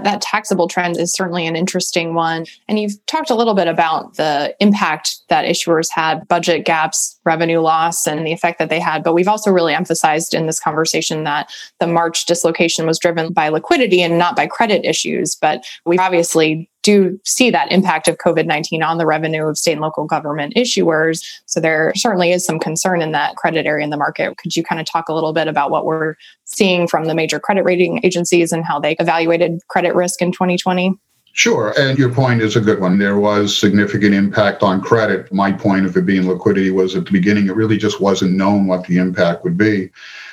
That 0.04 0.20
taxable 0.20 0.68
trend 0.68 0.96
is 0.96 1.12
certainly 1.12 1.46
an 1.46 1.56
interesting 1.56 2.14
one. 2.14 2.46
And 2.68 2.78
you've 2.78 3.04
talked 3.06 3.30
a 3.30 3.34
little 3.34 3.54
bit 3.54 3.68
about 3.68 4.14
the 4.14 4.54
impact 4.60 5.16
that 5.28 5.44
issuers 5.44 5.88
had, 5.90 6.26
budget 6.28 6.64
gaps, 6.64 7.18
revenue 7.24 7.60
loss, 7.60 8.06
and 8.06 8.26
the 8.26 8.32
effect 8.32 8.58
that 8.58 8.68
they 8.68 8.80
had. 8.80 9.02
But 9.02 9.14
we've 9.14 9.28
also 9.28 9.50
really 9.50 9.74
emphasized 9.74 10.34
in 10.34 10.46
this 10.46 10.60
conversation 10.60 11.24
that 11.24 11.50
the 11.80 11.86
March 11.86 12.26
dislocation 12.26 12.86
was 12.86 12.98
driven 12.98 13.32
by 13.32 13.48
liquidity 13.48 14.02
and 14.02 14.18
not 14.18 14.36
by 14.36 14.46
credit 14.46 14.84
issues. 14.84 15.34
But 15.34 15.64
we 15.84 15.98
obviously 15.98 16.70
do 16.88 17.20
see 17.22 17.50
that 17.50 17.70
impact 17.70 18.08
of 18.08 18.16
COVID 18.16 18.46
19 18.46 18.82
on 18.82 18.96
the 18.96 19.04
revenue 19.04 19.46
of 19.46 19.58
state 19.58 19.72
and 19.72 19.82
local 19.82 20.06
government 20.06 20.54
issuers. 20.54 21.22
So 21.44 21.60
there 21.60 21.92
certainly 21.94 22.32
is 22.32 22.46
some 22.46 22.58
concern 22.58 23.02
in 23.02 23.12
that 23.12 23.36
credit 23.36 23.66
area 23.66 23.84
in 23.84 23.90
the 23.90 23.98
market. 23.98 24.38
Could 24.38 24.56
you 24.56 24.62
kind 24.62 24.80
of 24.80 24.86
talk 24.86 25.10
a 25.10 25.12
little 25.12 25.34
bit 25.34 25.48
about 25.48 25.70
what 25.70 25.84
we're 25.84 26.14
seeing 26.44 26.88
from 26.88 27.04
the 27.04 27.14
major 27.14 27.38
credit 27.38 27.64
rating 27.64 28.00
agencies 28.04 28.52
and 28.52 28.64
how 28.64 28.80
they 28.80 28.96
evaluated 29.00 29.60
credit 29.68 29.94
risk 29.94 30.22
in 30.22 30.32
2020? 30.32 30.94
Sure. 31.34 31.74
And 31.78 31.98
your 31.98 32.10
point 32.10 32.40
is 32.40 32.56
a 32.56 32.60
good 32.60 32.80
one. 32.80 32.98
There 32.98 33.18
was 33.18 33.54
significant 33.54 34.14
impact 34.14 34.62
on 34.62 34.80
credit. 34.80 35.30
My 35.30 35.52
point 35.52 35.84
of 35.84 35.94
it 35.94 36.06
being 36.06 36.26
liquidity 36.26 36.70
was 36.70 36.96
at 36.96 37.04
the 37.04 37.12
beginning, 37.12 37.48
it 37.48 37.54
really 37.54 37.76
just 37.76 38.00
wasn't 38.00 38.32
known 38.32 38.66
what 38.66 38.86
the 38.86 38.96
impact 38.96 39.44
would 39.44 39.58
be. 39.58 39.90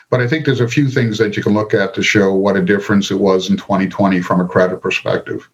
But 0.09 0.21
I 0.21 0.27
think 0.27 0.45
there's 0.45 0.61
a 0.61 0.67
few 0.67 0.89
things 0.89 1.17
that 1.17 1.35
you 1.35 1.43
can 1.43 1.53
look 1.53 1.73
at 1.73 1.93
to 1.95 2.01
show 2.01 2.33
what 2.33 2.55
a 2.55 2.63
difference 2.63 3.11
it 3.11 3.19
was 3.19 3.49
in 3.49 3.57
2020 3.57 4.21
from 4.21 4.39
a 4.39 4.47
credit 4.47 4.81
perspective. 4.81 5.49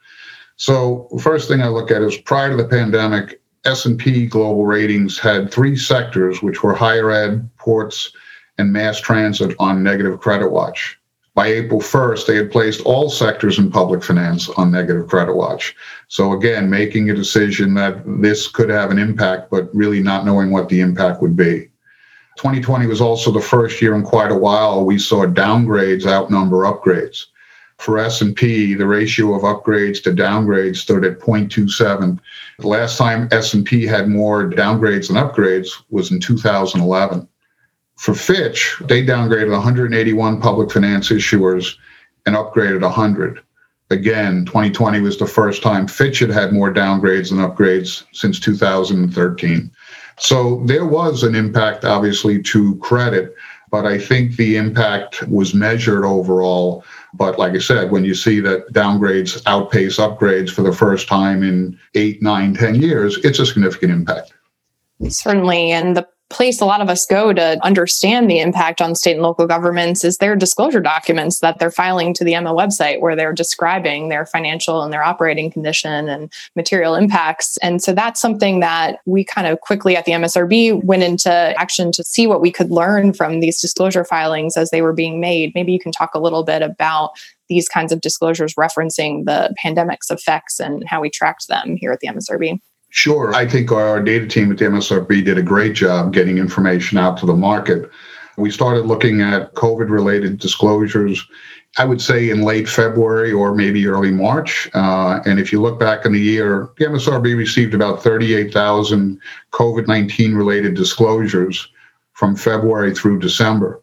So 0.62 1.08
first 1.20 1.48
thing 1.48 1.64
I 1.64 1.70
look 1.70 1.90
at 1.90 2.04
is 2.04 2.18
prior 2.18 2.52
to 2.52 2.56
the 2.56 2.70
pandemic, 2.70 3.42
S&P 3.66 4.28
Global 4.28 4.64
Ratings 4.64 5.18
had 5.18 5.52
three 5.52 5.76
sectors, 5.76 6.44
which 6.44 6.62
were 6.62 6.76
higher 6.76 7.10
ed, 7.10 7.50
ports, 7.58 8.12
and 8.60 8.72
mass 8.72 9.02
transit 9.02 9.56
on 9.58 9.82
negative 9.82 10.20
credit 10.20 10.52
watch. 10.52 11.00
By 11.34 11.48
April 11.48 11.80
1st, 11.80 12.28
they 12.28 12.36
had 12.36 12.52
placed 12.52 12.82
all 12.82 13.10
sectors 13.10 13.58
in 13.58 13.72
public 13.72 14.04
finance 14.04 14.50
on 14.50 14.72
negative 14.72 15.08
credit 15.08 15.36
watch. 15.36 15.76
So 16.10 16.34
again, 16.34 16.70
making 16.70 17.10
a 17.10 17.16
decision 17.16 17.74
that 17.74 18.04
this 18.22 18.48
could 18.48 18.70
have 18.70 18.92
an 18.92 19.00
impact, 19.00 19.50
but 19.50 19.74
really 19.74 20.04
not 20.04 20.28
knowing 20.28 20.52
what 20.52 20.70
the 20.70 20.82
impact 20.82 21.24
would 21.24 21.36
be. 21.36 21.72
2020 22.38 22.86
was 22.86 23.02
also 23.02 23.32
the 23.32 23.42
first 23.42 23.82
year 23.82 23.96
in 23.96 24.04
quite 24.04 24.32
a 24.32 24.38
while 24.38 24.86
we 24.86 25.00
saw 25.00 25.26
downgrades 25.26 26.06
outnumber 26.06 26.66
upgrades. 26.66 27.26
For 27.82 27.98
S&P, 27.98 28.76
the 28.76 28.86
ratio 28.86 29.34
of 29.34 29.42
upgrades 29.42 30.04
to 30.04 30.12
downgrades 30.12 30.76
stood 30.76 31.04
at 31.04 31.18
0.27. 31.18 32.20
The 32.60 32.68
last 32.68 32.96
time 32.96 33.28
S&P 33.32 33.88
had 33.88 34.08
more 34.08 34.48
downgrades 34.48 35.08
than 35.08 35.18
upgrades 35.18 35.70
was 35.90 36.12
in 36.12 36.20
2011. 36.20 37.28
For 37.98 38.14
Fitch, 38.14 38.76
they 38.82 39.04
downgraded 39.04 39.50
181 39.50 40.40
public 40.40 40.70
finance 40.70 41.10
issuers 41.10 41.74
and 42.28 42.36
upgraded 42.36 42.84
100. 42.84 43.42
Again, 43.90 44.46
2020 44.46 45.02
was 45.02 45.18
the 45.18 45.26
first 45.26 45.64
time 45.64 45.88
Fitch 45.88 46.20
had 46.20 46.30
had 46.30 46.54
more 46.54 46.72
downgrades 46.72 47.30
than 47.30 47.40
upgrades 47.40 48.04
since 48.14 48.40
2013. 48.40 49.72
So 50.20 50.62
there 50.68 50.86
was 50.86 51.24
an 51.24 51.34
impact, 51.34 51.84
obviously, 51.84 52.44
to 52.44 52.76
credit, 52.76 53.34
but 53.72 53.88
I 53.88 53.98
think 53.98 54.36
the 54.36 54.58
impact 54.58 55.28
was 55.28 55.56
measured 55.56 56.06
overall 56.06 56.84
but 57.14 57.38
like 57.38 57.54
I 57.54 57.60
said, 57.60 57.92
when 57.92 58.06
you 58.06 58.16
see 58.16 58.40
that 58.42 58.72
downgrades 58.74 59.42
outpace 59.46 59.98
upgrades 59.98 60.50
for 60.50 60.62
the 60.62 60.72
first 60.72 61.08
time 61.08 61.44
in 61.44 61.78
eight, 61.96 62.22
nine, 62.22 62.54
ten 62.54 62.76
years, 62.76 63.18
it's 63.24 63.40
a 63.40 63.46
significant 63.46 63.92
impact. 63.92 64.34
Certainly. 65.10 65.72
And 65.72 65.98
the 65.98 66.08
place 66.32 66.62
a 66.62 66.66
lot 66.66 66.82
of 66.82 66.90
us 66.90 67.06
go 67.06 67.34
to 67.34 67.60
understand 67.64 68.30
the 68.30 68.40
impact 68.40 68.82
on 68.82 68.96
state 68.96 69.14
and 69.14 69.22
local 69.22 69.46
governments 69.46 70.04
is 70.04 70.18
their 70.18 70.36
disclosure 70.36 70.80
documents 70.80 71.40
that 71.40 71.60
they're 71.60 71.70
filing 71.70 72.14
to 72.16 72.24
the 72.24 72.34
EMMA 72.34 72.56
website 72.56 73.02
where 73.02 73.16
they're 73.16 73.34
describing 73.34 74.10
their 74.10 74.26
financial 74.26 74.82
and 74.82 74.92
their 74.92 75.04
operating 75.04 75.52
condition 75.52 76.10
and 76.10 76.32
material 76.56 76.96
impacts. 76.96 77.58
And 77.58 77.84
so 77.84 77.94
that's 77.94 78.20
something 78.20 78.62
that 78.62 79.00
we 79.06 79.24
kind 79.24 79.46
of 79.46 79.62
quickly 79.62 79.96
at 79.96 80.06
the 80.06 80.14
MSRB 80.14 80.84
went 80.84 81.04
into 81.04 81.32
action 81.32 81.92
to 81.92 82.04
see 82.04 82.26
what 82.26 82.42
we 82.42 82.52
could 82.52 82.72
learn 82.72 83.14
from 83.14 83.40
these 83.40 83.60
disclosure 83.60 84.06
filings 84.06 84.58
as 84.58 84.72
they 84.72 84.82
were 84.82 84.94
being 84.94 85.20
made. 85.20 85.52
Maybe 85.54 85.74
you 85.74 85.80
can 85.80 85.92
talk 85.92 86.16
a 86.16 86.20
little 86.20 86.44
bit 86.44 86.62
about 86.62 87.12
these 87.50 87.68
kinds 87.68 87.92
of 87.92 88.00
disclosures 88.00 88.56
referencing 88.56 89.26
the 89.26 89.54
pandemic's 89.58 90.10
effects 90.10 90.60
and 90.60 90.86
how 90.88 91.02
we 91.02 91.10
tracked 91.10 91.50
them 91.50 91.76
here 91.76 91.92
at 91.92 92.00
the 92.00 92.08
MSRB. 92.08 92.60
Sure. 92.92 93.34
I 93.34 93.48
think 93.48 93.72
our 93.72 94.02
data 94.04 94.28
team 94.28 94.52
at 94.52 94.58
the 94.58 94.66
MSRB 94.66 95.24
did 95.24 95.38
a 95.38 95.42
great 95.42 95.74
job 95.74 96.14
getting 96.14 96.38
information 96.38 96.98
out 96.98 97.18
to 97.20 97.26
the 97.26 97.34
market. 97.34 97.90
We 98.38 98.52
started 98.52 98.86
looking 98.86 99.22
at 99.22 99.54
COVID 99.54 99.90
related 99.90 100.40
disclosures, 100.40 101.26
I 101.78 101.86
would 101.86 102.02
say 102.02 102.30
in 102.30 102.42
late 102.42 102.68
February 102.68 103.32
or 103.32 103.56
maybe 103.56 103.88
early 103.88 104.12
March. 104.12 104.70
Uh, 104.74 105.22
and 105.26 105.40
if 105.40 105.54
you 105.54 105.62
look 105.62 105.80
back 105.80 106.06
in 106.06 106.12
the 106.12 106.20
year, 106.20 106.70
the 106.78 106.86
MSRB 106.86 107.38
received 107.38 107.74
about 107.74 108.04
38,000 108.04 109.18
COVID 109.52 109.88
19 109.88 110.36
related 110.36 110.74
disclosures 110.74 111.70
from 112.12 112.36
February 112.36 112.94
through 112.94 113.20
December. 113.20 113.81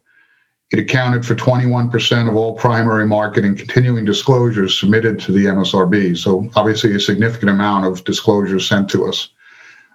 It 0.70 0.78
accounted 0.78 1.24
for 1.24 1.34
21% 1.34 2.28
of 2.28 2.36
all 2.36 2.54
primary 2.54 3.06
market 3.06 3.44
and 3.44 3.56
continuing 3.56 4.04
disclosures 4.04 4.78
submitted 4.78 5.18
to 5.20 5.32
the 5.32 5.46
MSRB. 5.46 6.16
So, 6.18 6.50
obviously, 6.56 6.94
a 6.94 7.00
significant 7.00 7.50
amount 7.50 7.86
of 7.86 8.04
disclosures 8.04 8.68
sent 8.68 8.90
to 8.90 9.06
us. 9.06 9.30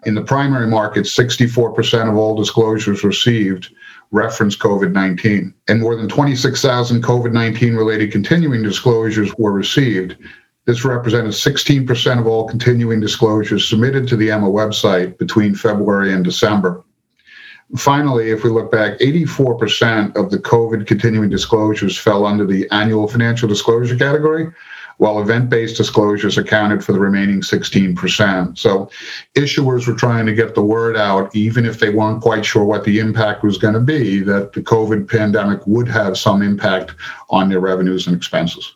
In 0.06 0.16
the 0.16 0.24
primary 0.24 0.68
market, 0.68 1.06
64% 1.06 2.10
of 2.10 2.16
all 2.16 2.36
disclosures 2.36 3.04
received 3.04 3.70
reference 4.12 4.58
COVID 4.58 4.92
19, 4.92 5.54
and 5.68 5.80
more 5.80 5.96
than 5.96 6.10
26,000 6.10 7.04
COVID 7.04 7.32
19 7.32 7.76
related 7.76 8.12
continuing 8.12 8.64
disclosures 8.64 9.32
were 9.38 9.52
received. 9.52 10.18
This 10.66 10.84
represented 10.84 11.34
16% 11.34 12.20
of 12.20 12.26
all 12.26 12.48
continuing 12.48 13.00
disclosures 13.00 13.68
submitted 13.68 14.08
to 14.08 14.16
the 14.16 14.30
EMMA 14.30 14.50
website 14.50 15.18
between 15.18 15.56
February 15.56 16.14
and 16.14 16.24
December. 16.24 16.84
Finally, 17.78 18.30
if 18.30 18.44
we 18.44 18.52
look 18.52 18.72
back, 18.72 19.00
84% 19.00 20.16
of 20.16 20.30
the 20.30 20.38
COVID 20.38 20.86
continuing 20.86 21.30
disclosures 21.30 21.98
fell 21.98 22.26
under 22.26 22.46
the 22.46 22.70
annual 22.70 23.08
financial 23.08 23.50
disclosure 23.50 23.96
category, 23.96 24.52
while 24.98 25.20
event 25.20 25.50
based 25.50 25.76
disclosures 25.78 26.38
accounted 26.38 26.86
for 26.86 26.92
the 26.92 27.00
remaining 27.00 27.42
16%. 27.42 28.58
So 28.60 28.92
issuers 29.36 29.88
were 29.88 29.96
trying 29.96 30.28
to 30.28 30.36
get 30.36 30.54
the 30.54 30.62
word 30.62 30.96
out, 30.96 31.36
even 31.36 31.66
if 31.66 31.80
they 31.80 31.90
weren't 31.90 32.22
quite 32.22 32.46
sure 32.46 32.64
what 32.64 32.84
the 32.84 33.00
impact 33.00 33.44
was 33.44 33.58
going 33.58 33.74
to 33.74 33.80
be, 33.80 34.20
that 34.20 34.54
the 34.54 34.62
COVID 34.62 35.10
pandemic 35.10 35.66
would 35.66 35.88
have 35.88 36.16
some 36.16 36.44
impact 36.44 36.94
on 37.32 37.50
their 37.50 37.60
revenues 37.60 38.06
and 38.06 38.16
expenses. 38.16 38.76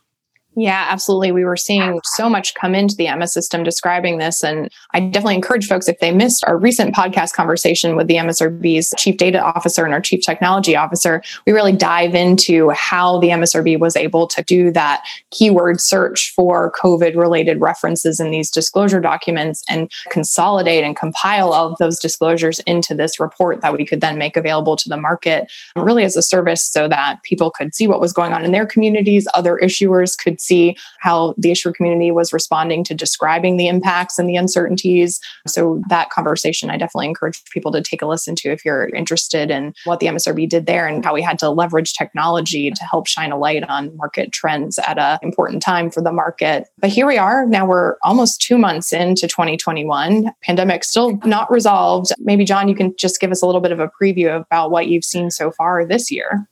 Yeah, 0.59 0.87
absolutely. 0.89 1.31
We 1.31 1.45
were 1.45 1.55
seeing 1.55 1.99
so 2.03 2.27
much 2.27 2.55
come 2.55 2.73
into 2.73 2.95
the 2.95 3.05
EMMA 3.05 3.29
system 3.29 3.61
describing 3.61 4.17
this. 4.17 4.43
And 4.43 4.71
I 4.91 4.99
definitely 5.01 5.35
encourage 5.35 5.67
folks, 5.67 5.87
if 5.87 5.99
they 5.99 6.11
missed 6.11 6.43
our 6.47 6.57
recent 6.57 6.95
podcast 6.95 7.33
conversation 7.33 7.95
with 7.95 8.07
the 8.07 8.15
MSRB's 8.15 8.91
chief 8.97 9.17
data 9.17 9.39
officer 9.39 9.85
and 9.85 9.93
our 9.93 10.01
chief 10.01 10.25
technology 10.25 10.75
officer, 10.75 11.21
we 11.45 11.53
really 11.53 11.73
dive 11.73 12.15
into 12.15 12.71
how 12.71 13.19
the 13.19 13.27
MSRB 13.27 13.79
was 13.79 13.95
able 13.95 14.25
to 14.25 14.41
do 14.45 14.71
that 14.71 15.03
keyword 15.29 15.79
search 15.79 16.33
for 16.35 16.71
COVID 16.71 17.15
related 17.15 17.61
references 17.61 18.19
in 18.19 18.31
these 18.31 18.49
disclosure 18.49 18.99
documents 18.99 19.63
and 19.69 19.91
consolidate 20.09 20.83
and 20.83 20.95
compile 20.95 21.53
all 21.53 21.71
of 21.71 21.77
those 21.77 21.99
disclosures 21.99 22.61
into 22.61 22.95
this 22.95 23.19
report 23.19 23.61
that 23.61 23.77
we 23.77 23.85
could 23.85 24.01
then 24.01 24.17
make 24.17 24.35
available 24.35 24.75
to 24.75 24.89
the 24.89 24.97
market, 24.97 25.51
really 25.75 26.03
as 26.03 26.17
a 26.17 26.23
service 26.23 26.67
so 26.67 26.87
that 26.87 27.21
people 27.21 27.51
could 27.51 27.75
see 27.75 27.87
what 27.87 28.01
was 28.01 28.11
going 28.11 28.33
on 28.33 28.43
in 28.43 28.51
their 28.51 28.65
communities, 28.65 29.27
other 29.35 29.59
issuers 29.61 30.17
could 30.17 30.41
see 30.47 30.77
how 30.99 31.35
the 31.37 31.51
issuer 31.51 31.71
community 31.71 32.11
was 32.11 32.33
responding 32.33 32.83
to 32.85 32.93
describing 32.93 33.57
the 33.57 33.67
impacts 33.67 34.17
and 34.17 34.29
the 34.29 34.35
uncertainties. 34.35 35.19
So 35.45 35.81
that 35.89 36.09
conversation, 36.09 36.69
I 36.69 36.77
definitely 36.77 37.07
encourage 37.07 37.43
people 37.51 37.71
to 37.73 37.81
take 37.81 38.01
a 38.01 38.07
listen 38.07 38.35
to 38.37 38.49
if 38.49 38.63
you're 38.63 38.89
interested 38.89 39.51
in 39.51 39.73
what 39.85 39.99
the 39.99 40.07
MSRB 40.07 40.49
did 40.49 40.65
there 40.65 40.87
and 40.87 41.03
how 41.03 41.13
we 41.13 41.21
had 41.21 41.39
to 41.39 41.49
leverage 41.49 41.93
technology 41.93 42.71
to 42.71 42.83
help 42.83 43.07
shine 43.07 43.31
a 43.31 43.37
light 43.37 43.63
on 43.69 43.95
market 43.97 44.31
trends 44.31 44.79
at 44.79 44.97
an 44.97 45.19
important 45.21 45.61
time 45.61 45.91
for 45.91 46.01
the 46.01 46.11
market. 46.11 46.67
But 46.79 46.89
here 46.89 47.05
we 47.05 47.17
are. 47.17 47.45
Now 47.45 47.65
we're 47.65 47.95
almost 48.03 48.41
two 48.41 48.57
months 48.57 48.93
into 48.93 49.27
2021. 49.27 50.31
Pandemic 50.43 50.83
still 50.83 51.17
not 51.25 51.51
resolved. 51.51 52.11
Maybe 52.19 52.45
John, 52.45 52.67
you 52.67 52.75
can 52.75 52.95
just 52.97 53.19
give 53.19 53.31
us 53.31 53.41
a 53.41 53.45
little 53.45 53.61
bit 53.61 53.71
of 53.71 53.79
a 53.79 53.91
preview 54.01 54.41
about 54.41 54.71
what 54.71 54.87
you've 54.87 55.03
seen 55.03 55.29
so 55.31 55.51
far 55.51 55.85
this 55.85 56.09
year. 56.11 56.47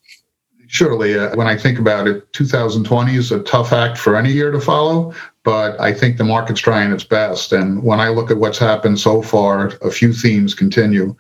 Surely, 0.68 1.18
uh, 1.18 1.36
when 1.36 1.48
I 1.48 1.58
think 1.58 1.80
about 1.80 2.08
it, 2.08 2.32
2020 2.34 3.16
is 3.16 3.32
a 3.32 3.44
tough 3.44 3.72
act 3.72 3.98
for 3.98 4.16
any 4.16 4.32
year 4.32 4.52
to 4.52 4.60
follow, 4.60 5.14
but 5.44 5.80
I 5.80 5.94
think 5.94 6.18
the 6.18 6.24
market's 6.24 6.62
trying 6.62 6.92
its 6.92 7.04
best. 7.04 7.52
And 7.52 7.84
when 7.84 8.00
I 8.00 8.10
look 8.10 8.32
at 8.32 8.38
what's 8.38 8.58
happened 8.58 9.00
so 9.00 9.22
far, 9.22 9.74
a 9.82 9.92
few 9.92 10.12
themes 10.14 10.54
continue. 10.54 11.16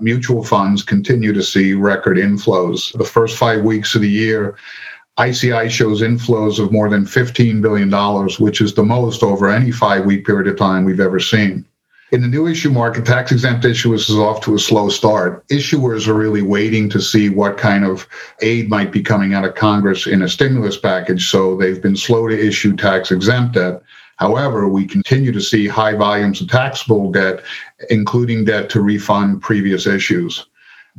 Mutual 0.00 0.44
funds 0.44 0.82
continue 0.82 1.32
to 1.32 1.42
see 1.42 1.74
record 1.74 2.16
inflows. 2.16 2.96
The 2.96 3.04
first 3.04 3.36
five 3.36 3.62
weeks 3.62 3.94
of 3.94 4.02
the 4.02 4.10
year, 4.10 4.56
ICI 5.18 5.68
shows 5.68 6.02
inflows 6.02 6.58
of 6.58 6.72
more 6.72 6.90
than 6.90 7.04
$15 7.04 7.62
billion, 7.62 7.90
which 8.38 8.60
is 8.60 8.74
the 8.74 8.82
most 8.82 9.22
over 9.22 9.48
any 9.48 9.70
five 9.70 10.04
week 10.04 10.26
period 10.26 10.48
of 10.48 10.58
time 10.58 10.84
we've 10.84 11.00
ever 11.00 11.20
seen. 11.20 11.64
In 12.14 12.20
the 12.20 12.28
new 12.28 12.46
issue 12.46 12.70
market, 12.70 13.04
tax 13.04 13.32
exempt 13.32 13.64
issuers 13.64 14.08
is 14.08 14.16
off 14.16 14.40
to 14.42 14.54
a 14.54 14.58
slow 14.60 14.88
start. 14.88 15.44
Issuers 15.48 16.06
are 16.06 16.14
really 16.14 16.42
waiting 16.42 16.88
to 16.90 17.00
see 17.00 17.28
what 17.28 17.58
kind 17.58 17.84
of 17.84 18.06
aid 18.40 18.70
might 18.70 18.92
be 18.92 19.02
coming 19.02 19.34
out 19.34 19.44
of 19.44 19.56
Congress 19.56 20.06
in 20.06 20.22
a 20.22 20.28
stimulus 20.28 20.76
package. 20.76 21.28
So 21.28 21.56
they've 21.56 21.82
been 21.82 21.96
slow 21.96 22.28
to 22.28 22.46
issue 22.46 22.76
tax 22.76 23.10
exempt 23.10 23.54
debt. 23.56 23.82
However, 24.14 24.68
we 24.68 24.86
continue 24.86 25.32
to 25.32 25.40
see 25.40 25.66
high 25.66 25.94
volumes 25.94 26.40
of 26.40 26.48
taxable 26.48 27.10
debt, 27.10 27.42
including 27.90 28.44
debt 28.44 28.70
to 28.70 28.80
refund 28.80 29.42
previous 29.42 29.84
issues 29.84 30.46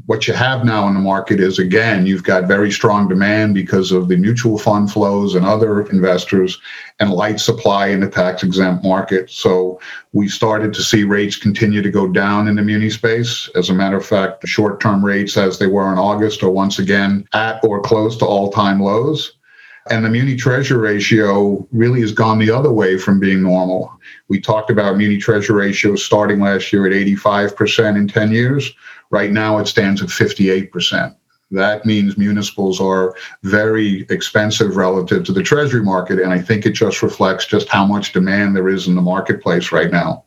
what 0.07 0.27
you 0.27 0.33
have 0.33 0.65
now 0.65 0.87
in 0.87 0.93
the 0.93 0.99
market 0.99 1.39
is 1.39 1.57
again, 1.57 2.05
you've 2.05 2.23
got 2.23 2.47
very 2.47 2.69
strong 2.69 3.07
demand 3.07 3.55
because 3.55 3.91
of 3.91 4.07
the 4.07 4.17
mutual 4.17 4.57
fund 4.57 4.91
flows 4.91 5.35
and 5.35 5.45
other 5.45 5.81
investors 5.87 6.59
and 6.99 7.11
light 7.11 7.39
supply 7.39 7.87
in 7.87 8.01
the 8.01 8.09
tax 8.09 8.43
exempt 8.43 8.83
market. 8.83 9.29
So 9.31 9.79
we 10.11 10.27
started 10.27 10.73
to 10.73 10.83
see 10.83 11.05
rates 11.05 11.37
continue 11.37 11.81
to 11.81 11.89
go 11.89 12.07
down 12.07 12.47
in 12.47 12.55
the 12.55 12.61
muni 12.61 12.89
space. 12.89 13.49
As 13.55 13.69
a 13.69 13.73
matter 13.73 13.97
of 13.97 14.05
fact, 14.05 14.41
the 14.41 14.47
short 14.47 14.81
term 14.81 15.03
rates, 15.03 15.37
as 15.37 15.59
they 15.59 15.67
were 15.67 15.91
in 15.91 15.97
August, 15.97 16.43
are 16.43 16.49
once 16.49 16.77
again 16.77 17.25
at 17.33 17.63
or 17.63 17.81
close 17.81 18.17
to 18.17 18.25
all 18.25 18.51
time 18.51 18.81
lows. 18.81 19.37
And 19.87 20.03
the 20.03 20.09
muni 20.09 20.35
treasury 20.35 20.79
ratio 20.79 21.67
really 21.71 22.01
has 22.01 22.11
gone 22.11 22.39
the 22.39 22.49
other 22.49 22.71
way 22.71 22.97
from 22.97 23.19
being 23.19 23.43
normal. 23.43 23.91
We 24.29 24.41
talked 24.41 24.71
about 24.71 24.97
muni 24.97 25.17
treasury 25.17 25.67
ratio 25.67 25.95
starting 25.95 26.39
last 26.39 26.73
year 26.73 26.87
at 26.87 26.93
85% 26.93 27.95
in 27.95 28.07
10 28.07 28.31
years. 28.31 28.73
Right 29.11 29.31
now, 29.31 29.59
it 29.59 29.67
stands 29.67 30.01
at 30.01 30.09
58%. 30.09 31.15
That 31.51 31.85
means 31.85 32.17
municipals 32.17 32.81
are 32.81 33.15
very 33.43 34.07
expensive 34.09 34.75
relative 34.75 35.23
to 35.25 35.31
the 35.31 35.43
treasury 35.43 35.83
market. 35.83 36.19
And 36.19 36.33
I 36.33 36.41
think 36.41 36.65
it 36.65 36.71
just 36.71 37.03
reflects 37.03 37.45
just 37.45 37.69
how 37.69 37.85
much 37.85 38.11
demand 38.11 38.55
there 38.55 38.69
is 38.69 38.87
in 38.87 38.95
the 38.95 39.01
marketplace 39.01 39.71
right 39.71 39.91
now. 39.91 40.25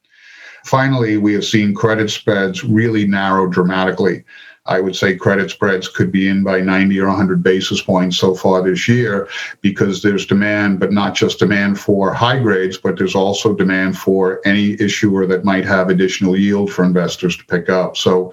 Finally, 0.65 1.17
we 1.17 1.33
have 1.33 1.45
seen 1.45 1.75
credit 1.75 2.11
spreads 2.11 2.63
really 2.63 3.07
narrow 3.07 3.49
dramatically. 3.49 4.25
I 4.69 4.81
would 4.81 4.95
say 4.95 5.17
credit 5.17 5.51
spreads 5.51 5.89
could 5.89 6.13
be 6.13 6.29
in 6.29 6.45
by 6.45 6.61
90 6.61 7.01
or 7.01 7.09
100 7.09 7.43
basis 7.43 7.81
points 7.81 8.19
so 8.19 8.35
far 8.35 8.63
this 8.63 8.87
year 8.87 9.27
because 9.63 10.03
there's 10.03 10.27
demand, 10.27 10.79
but 10.79 10.93
not 10.93 11.15
just 11.15 11.39
demand 11.39 11.81
for 11.81 12.13
high 12.13 12.39
grades, 12.39 12.77
but 12.77 12.99
there's 12.99 13.15
also 13.15 13.55
demand 13.55 13.97
for 13.97 14.41
any 14.45 14.73
issuer 14.81 15.27
that 15.27 15.45
might 15.45 15.65
have 15.65 15.89
additional 15.89 16.37
yield 16.37 16.71
for 16.71 16.85
investors 16.85 17.37
to 17.39 17.45
pick 17.47 17.71
up. 17.71 17.97
So 17.97 18.33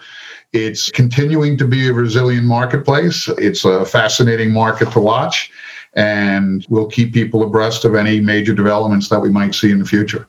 it's 0.51 0.91
continuing 0.91 1.57
to 1.57 1.65
be 1.65 1.87
a 1.87 1.93
resilient 1.93 2.45
marketplace. 2.45 3.29
It's 3.37 3.63
a 3.63 3.85
fascinating 3.85 4.51
market 4.51 4.91
to 4.91 4.99
watch, 4.99 5.51
and 5.93 6.65
we'll 6.69 6.87
keep 6.87 7.13
people 7.13 7.43
abreast 7.43 7.85
of 7.85 7.95
any 7.95 8.19
major 8.19 8.53
developments 8.53 9.07
that 9.09 9.21
we 9.21 9.29
might 9.29 9.55
see 9.55 9.71
in 9.71 9.79
the 9.79 9.85
future. 9.85 10.27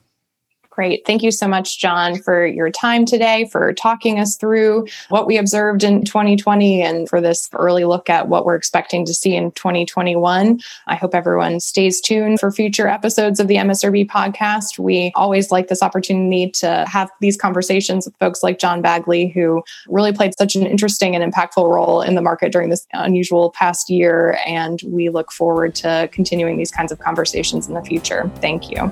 Great. 0.77 1.03
Thank 1.07 1.23
you 1.23 1.31
so 1.31 1.47
much, 1.47 1.79
John, 1.79 2.21
for 2.21 2.45
your 2.45 2.69
time 2.69 3.03
today, 3.03 3.49
for 3.51 3.73
talking 3.73 4.19
us 4.19 4.35
through 4.35 4.85
what 5.09 5.25
we 5.25 5.35
observed 5.35 5.83
in 5.83 6.05
2020 6.05 6.83
and 6.83 7.09
for 7.09 7.19
this 7.19 7.49
early 7.53 7.83
look 7.83 8.11
at 8.11 8.27
what 8.27 8.45
we're 8.45 8.53
expecting 8.53 9.03
to 9.05 9.11
see 9.11 9.35
in 9.35 9.49
2021. 9.53 10.59
I 10.85 10.93
hope 10.93 11.15
everyone 11.15 11.61
stays 11.61 11.99
tuned 11.99 12.39
for 12.39 12.51
future 12.51 12.87
episodes 12.87 13.39
of 13.39 13.47
the 13.47 13.55
MSRB 13.55 14.07
podcast. 14.07 14.77
We 14.77 15.11
always 15.15 15.49
like 15.49 15.67
this 15.67 15.81
opportunity 15.81 16.51
to 16.51 16.85
have 16.87 17.09
these 17.21 17.37
conversations 17.37 18.05
with 18.05 18.15
folks 18.17 18.43
like 18.43 18.59
John 18.59 18.83
Bagley, 18.83 19.29
who 19.29 19.63
really 19.87 20.13
played 20.13 20.37
such 20.37 20.55
an 20.55 20.67
interesting 20.67 21.15
and 21.15 21.33
impactful 21.33 21.67
role 21.67 22.03
in 22.03 22.13
the 22.13 22.21
market 22.21 22.51
during 22.51 22.69
this 22.69 22.85
unusual 22.93 23.49
past 23.49 23.89
year. 23.89 24.37
And 24.45 24.79
we 24.85 25.09
look 25.09 25.31
forward 25.31 25.73
to 25.77 26.07
continuing 26.11 26.57
these 26.57 26.69
kinds 26.69 26.91
of 26.91 26.99
conversations 26.99 27.67
in 27.67 27.73
the 27.73 27.81
future. 27.81 28.29
Thank 28.41 28.69
you. 28.69 28.91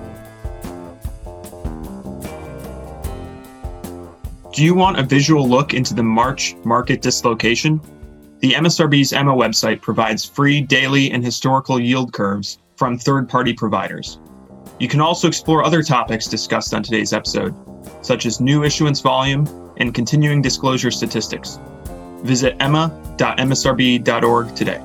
Do 4.55 4.63
you 4.63 4.73
want 4.73 4.97
a 4.97 5.03
visual 5.03 5.45
look 5.49 5.73
into 5.73 5.93
the 5.93 6.01
March 6.01 6.55
market 6.63 7.01
dislocation? 7.01 7.81
The 8.39 8.53
MSRB's 8.53 9.11
EMMA 9.11 9.35
website 9.35 9.81
provides 9.81 10.23
free 10.23 10.61
daily 10.61 11.11
and 11.11 11.21
historical 11.21 11.77
yield 11.77 12.13
curves 12.13 12.59
from 12.77 12.97
third 12.97 13.27
party 13.27 13.51
providers. 13.51 14.17
You 14.79 14.87
can 14.87 15.01
also 15.01 15.27
explore 15.27 15.65
other 15.65 15.83
topics 15.83 16.27
discussed 16.27 16.73
on 16.73 16.83
today's 16.83 17.11
episode, 17.11 17.53
such 18.01 18.25
as 18.25 18.39
new 18.39 18.63
issuance 18.63 19.01
volume 19.01 19.45
and 19.75 19.93
continuing 19.93 20.41
disclosure 20.41 20.89
statistics. 20.89 21.59
Visit 22.23 22.55
emma.msrb.org 22.61 24.55
today. 24.55 24.81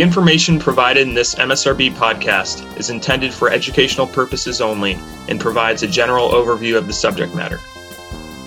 The 0.00 0.06
information 0.06 0.58
provided 0.58 1.06
in 1.06 1.12
this 1.12 1.34
MSRB 1.34 1.92
podcast 1.92 2.78
is 2.78 2.88
intended 2.88 3.34
for 3.34 3.50
educational 3.50 4.06
purposes 4.06 4.62
only 4.62 4.98
and 5.28 5.38
provides 5.38 5.82
a 5.82 5.86
general 5.86 6.30
overview 6.30 6.78
of 6.78 6.86
the 6.86 6.92
subject 6.94 7.34
matter. 7.34 7.60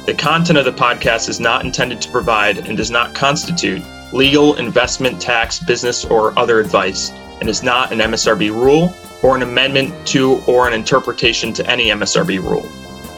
The 0.08 0.16
content 0.18 0.58
of 0.58 0.66
the 0.66 0.72
podcast 0.72 1.30
is 1.30 1.40
not 1.40 1.64
intended 1.64 2.02
to 2.02 2.10
provide 2.10 2.58
and 2.58 2.76
does 2.76 2.90
not 2.90 3.14
constitute 3.14 3.84
legal, 4.12 4.56
investment, 4.56 5.22
tax, 5.22 5.60
business, 5.60 6.06
or 6.06 6.38
other 6.40 6.60
advice, 6.60 7.12
and 7.40 7.48
is 7.48 7.62
not 7.62 7.94
an 7.94 8.00
MSRB 8.00 8.50
rule 8.50 8.98
or 9.22 9.36
an 9.36 9.44
amendment 9.44 10.08
to 10.08 10.42
or 10.48 10.68
an 10.68 10.74
interpretation 10.74 11.54
to 11.54 11.70
any 11.70 11.90
MSRB 11.90 12.42
rule. 12.42 12.68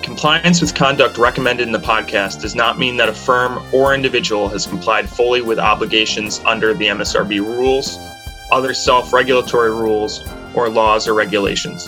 Compliance 0.04 0.60
with 0.60 0.76
conduct 0.76 1.17
recommended 1.17 1.67
in 1.67 1.71
the 1.71 1.80
podcast 1.80 2.41
does 2.41 2.54
not 2.54 2.78
mean 2.78 2.98
that 2.98 3.08
a 3.08 3.13
firm 3.13 3.65
or 3.74 3.95
individual 3.95 4.50
has 4.50 4.67
complied 4.67 5.08
fully 5.10 5.41
with 5.41 5.58
obligations 5.58 6.41
under 6.45 6.74
the 6.74 6.88
MSRB 6.88 7.39
rules 7.39 7.98
other 8.56 8.74
self 8.74 9.13
regulatory 9.13 9.70
rules, 9.70 10.26
or 10.56 10.70
laws 10.70 11.08
or 11.08 11.13
regulations. 11.13 11.88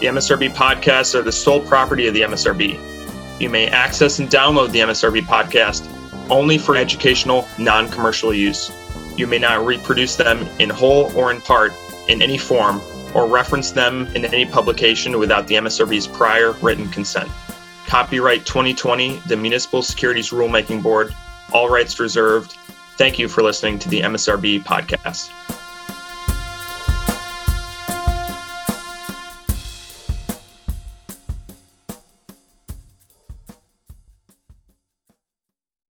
The 0.00 0.06
MSRB 0.06 0.50
podcasts 0.50 1.14
are 1.14 1.22
the 1.22 1.32
sole 1.32 1.60
property 1.60 2.06
of 2.08 2.14
the 2.14 2.22
MSRB. 2.22 3.40
You 3.40 3.48
may 3.48 3.68
access 3.68 4.18
and 4.18 4.28
download 4.28 4.72
the 4.72 4.80
MSRB 4.80 5.22
podcast 5.22 5.88
only 6.30 6.58
for 6.58 6.76
educational, 6.76 7.46
non 7.58 7.88
commercial 7.88 8.34
use. 8.34 8.72
You 9.16 9.26
may 9.26 9.38
not 9.38 9.64
reproduce 9.64 10.16
them 10.16 10.46
in 10.58 10.68
whole 10.68 11.16
or 11.16 11.30
in 11.30 11.40
part 11.40 11.72
in 12.08 12.22
any 12.22 12.38
form 12.38 12.80
or 13.14 13.26
reference 13.26 13.70
them 13.70 14.06
in 14.14 14.24
any 14.24 14.44
publication 14.44 15.18
without 15.18 15.46
the 15.46 15.54
MSRB's 15.54 16.06
prior 16.06 16.52
written 16.60 16.88
consent. 16.88 17.30
Copyright 17.86 18.44
2020, 18.44 19.20
the 19.26 19.36
Municipal 19.36 19.82
Securities 19.82 20.30
Rulemaking 20.30 20.82
Board, 20.82 21.14
all 21.52 21.70
rights 21.70 21.98
reserved. 21.98 22.52
Thank 22.96 23.18
you 23.18 23.28
for 23.28 23.42
listening 23.42 23.78
to 23.78 23.88
the 23.88 24.00
MSRB 24.00 24.62
podcast. 24.64 25.30